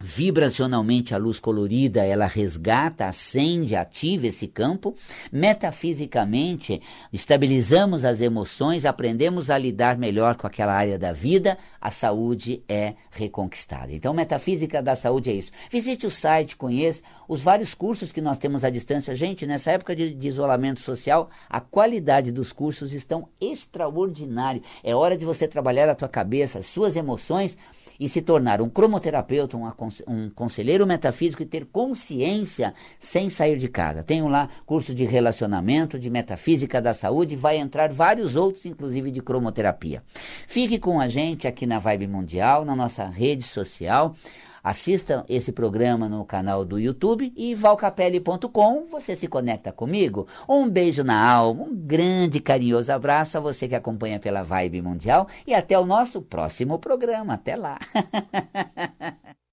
Vibracionalmente, 0.01 1.13
a 1.13 1.19
luz 1.19 1.41
colorida 1.41 2.05
ela 2.05 2.27
resgata, 2.27 3.07
acende, 3.07 3.75
ativa 3.75 4.29
esse 4.29 4.47
campo. 4.47 4.95
Metafisicamente, 5.33 6.81
estabilizamos 7.13 8.05
as 8.05 8.21
emoções, 8.21 8.85
aprendemos 8.85 9.51
a 9.51 9.59
lidar 9.59 9.99
melhor 9.99 10.37
com 10.37 10.47
aquela 10.47 10.73
área 10.73 10.99
da 10.99 11.13
vida, 11.13 11.59
a 11.81 11.91
saúde 11.91 12.63
é 12.69 12.95
reconquistada. 13.11 13.93
Então, 13.93 14.15
metafísica 14.15 14.81
da 14.81 14.95
saúde 14.95 15.31
é 15.31 15.35
isso. 15.35 15.51
Visite 15.69 16.07
o 16.07 16.11
site, 16.11 16.57
conheça 16.57 17.03
os 17.29 17.43
vários 17.43 17.75
cursos 17.75 18.11
que 18.11 18.23
nós 18.23 18.39
temos 18.39 18.65
à 18.65 18.71
distância. 18.71 19.15
Gente, 19.15 19.47
nessa 19.47 19.73
época 19.73 19.95
de, 19.95 20.15
de 20.15 20.29
isolamento 20.29 20.81
social, 20.81 21.29
a 21.49 21.61
qualidade 21.61 22.33
dos 22.33 22.53
cursos 22.53 22.95
estão 22.95 23.29
extraordinário. 23.41 24.63
É 24.83 24.95
hora 24.95 25.17
de 25.17 25.27
você 25.27 25.47
trabalhar 25.47 25.89
a 25.89 25.95
tua 25.95 26.09
cabeça, 26.09 26.59
as 26.59 26.67
suas 26.67 26.97
emoções 26.97 27.57
e 28.01 28.09
se 28.09 28.23
tornar 28.23 28.63
um 28.63 28.71
cromoterapeuta, 28.71 29.57
um, 29.57 29.67
um 30.07 30.31
conselheiro 30.31 30.87
metafísico 30.87 31.43
e 31.43 31.47
ter 31.47 31.67
consciência 31.67 32.75
sem 32.99 33.31
sair 33.31 33.59
de 33.59 33.69
casa. 33.69 34.03
Tenho 34.03 34.29
lá 34.29 34.49
curso 34.65 34.95
de 34.95 35.05
relacionamento, 35.05 35.99
de 35.99 36.11
metafísica 36.11 36.81
da 36.81 36.95
saúde, 36.95 37.37
vai 37.37 37.57
entrar 37.57 37.93
vários 37.93 38.37
outros, 38.37 38.67
inclusive 38.67 39.11
de 39.11 39.23
cromoterapia. 39.23 40.03
Fique 40.47 40.79
com 40.79 41.01
a 41.01 41.09
gente 41.09 41.47
aqui 41.47 41.67
na 41.67 41.79
Vibe 41.79 42.07
Mundial, 42.07 42.65
na 42.65 42.75
nossa 42.75 43.05
rede 43.07 43.45
social. 43.45 44.15
Assista 44.63 45.25
esse 45.29 45.53
programa 45.53 46.09
no 46.09 46.25
canal 46.25 46.65
do 46.65 46.79
YouTube 46.79 47.33
e 47.37 47.55
valcapelli.com. 47.55 48.87
Você 48.91 49.17
se 49.17 49.27
conecta 49.27 49.73
comigo. 49.73 50.27
Um 50.49 50.69
beijo 50.69 51.03
na 51.05 51.19
alma, 51.19 51.65
um 51.65 51.75
grande 51.75 52.41
carinhoso 52.41 52.93
abraço 52.93 53.39
a 53.39 53.41
você 53.41 53.69
que 53.69 53.75
acompanha 53.75 54.19
pela 54.19 54.43
Vibe 54.43 54.83
Mundial 54.83 55.29
e 55.47 55.55
até 55.55 55.79
o 55.79 55.87
nosso 55.87 56.21
próximo 56.21 56.79
programa. 56.79 57.35
Até 57.35 57.57
lá. 57.57 57.79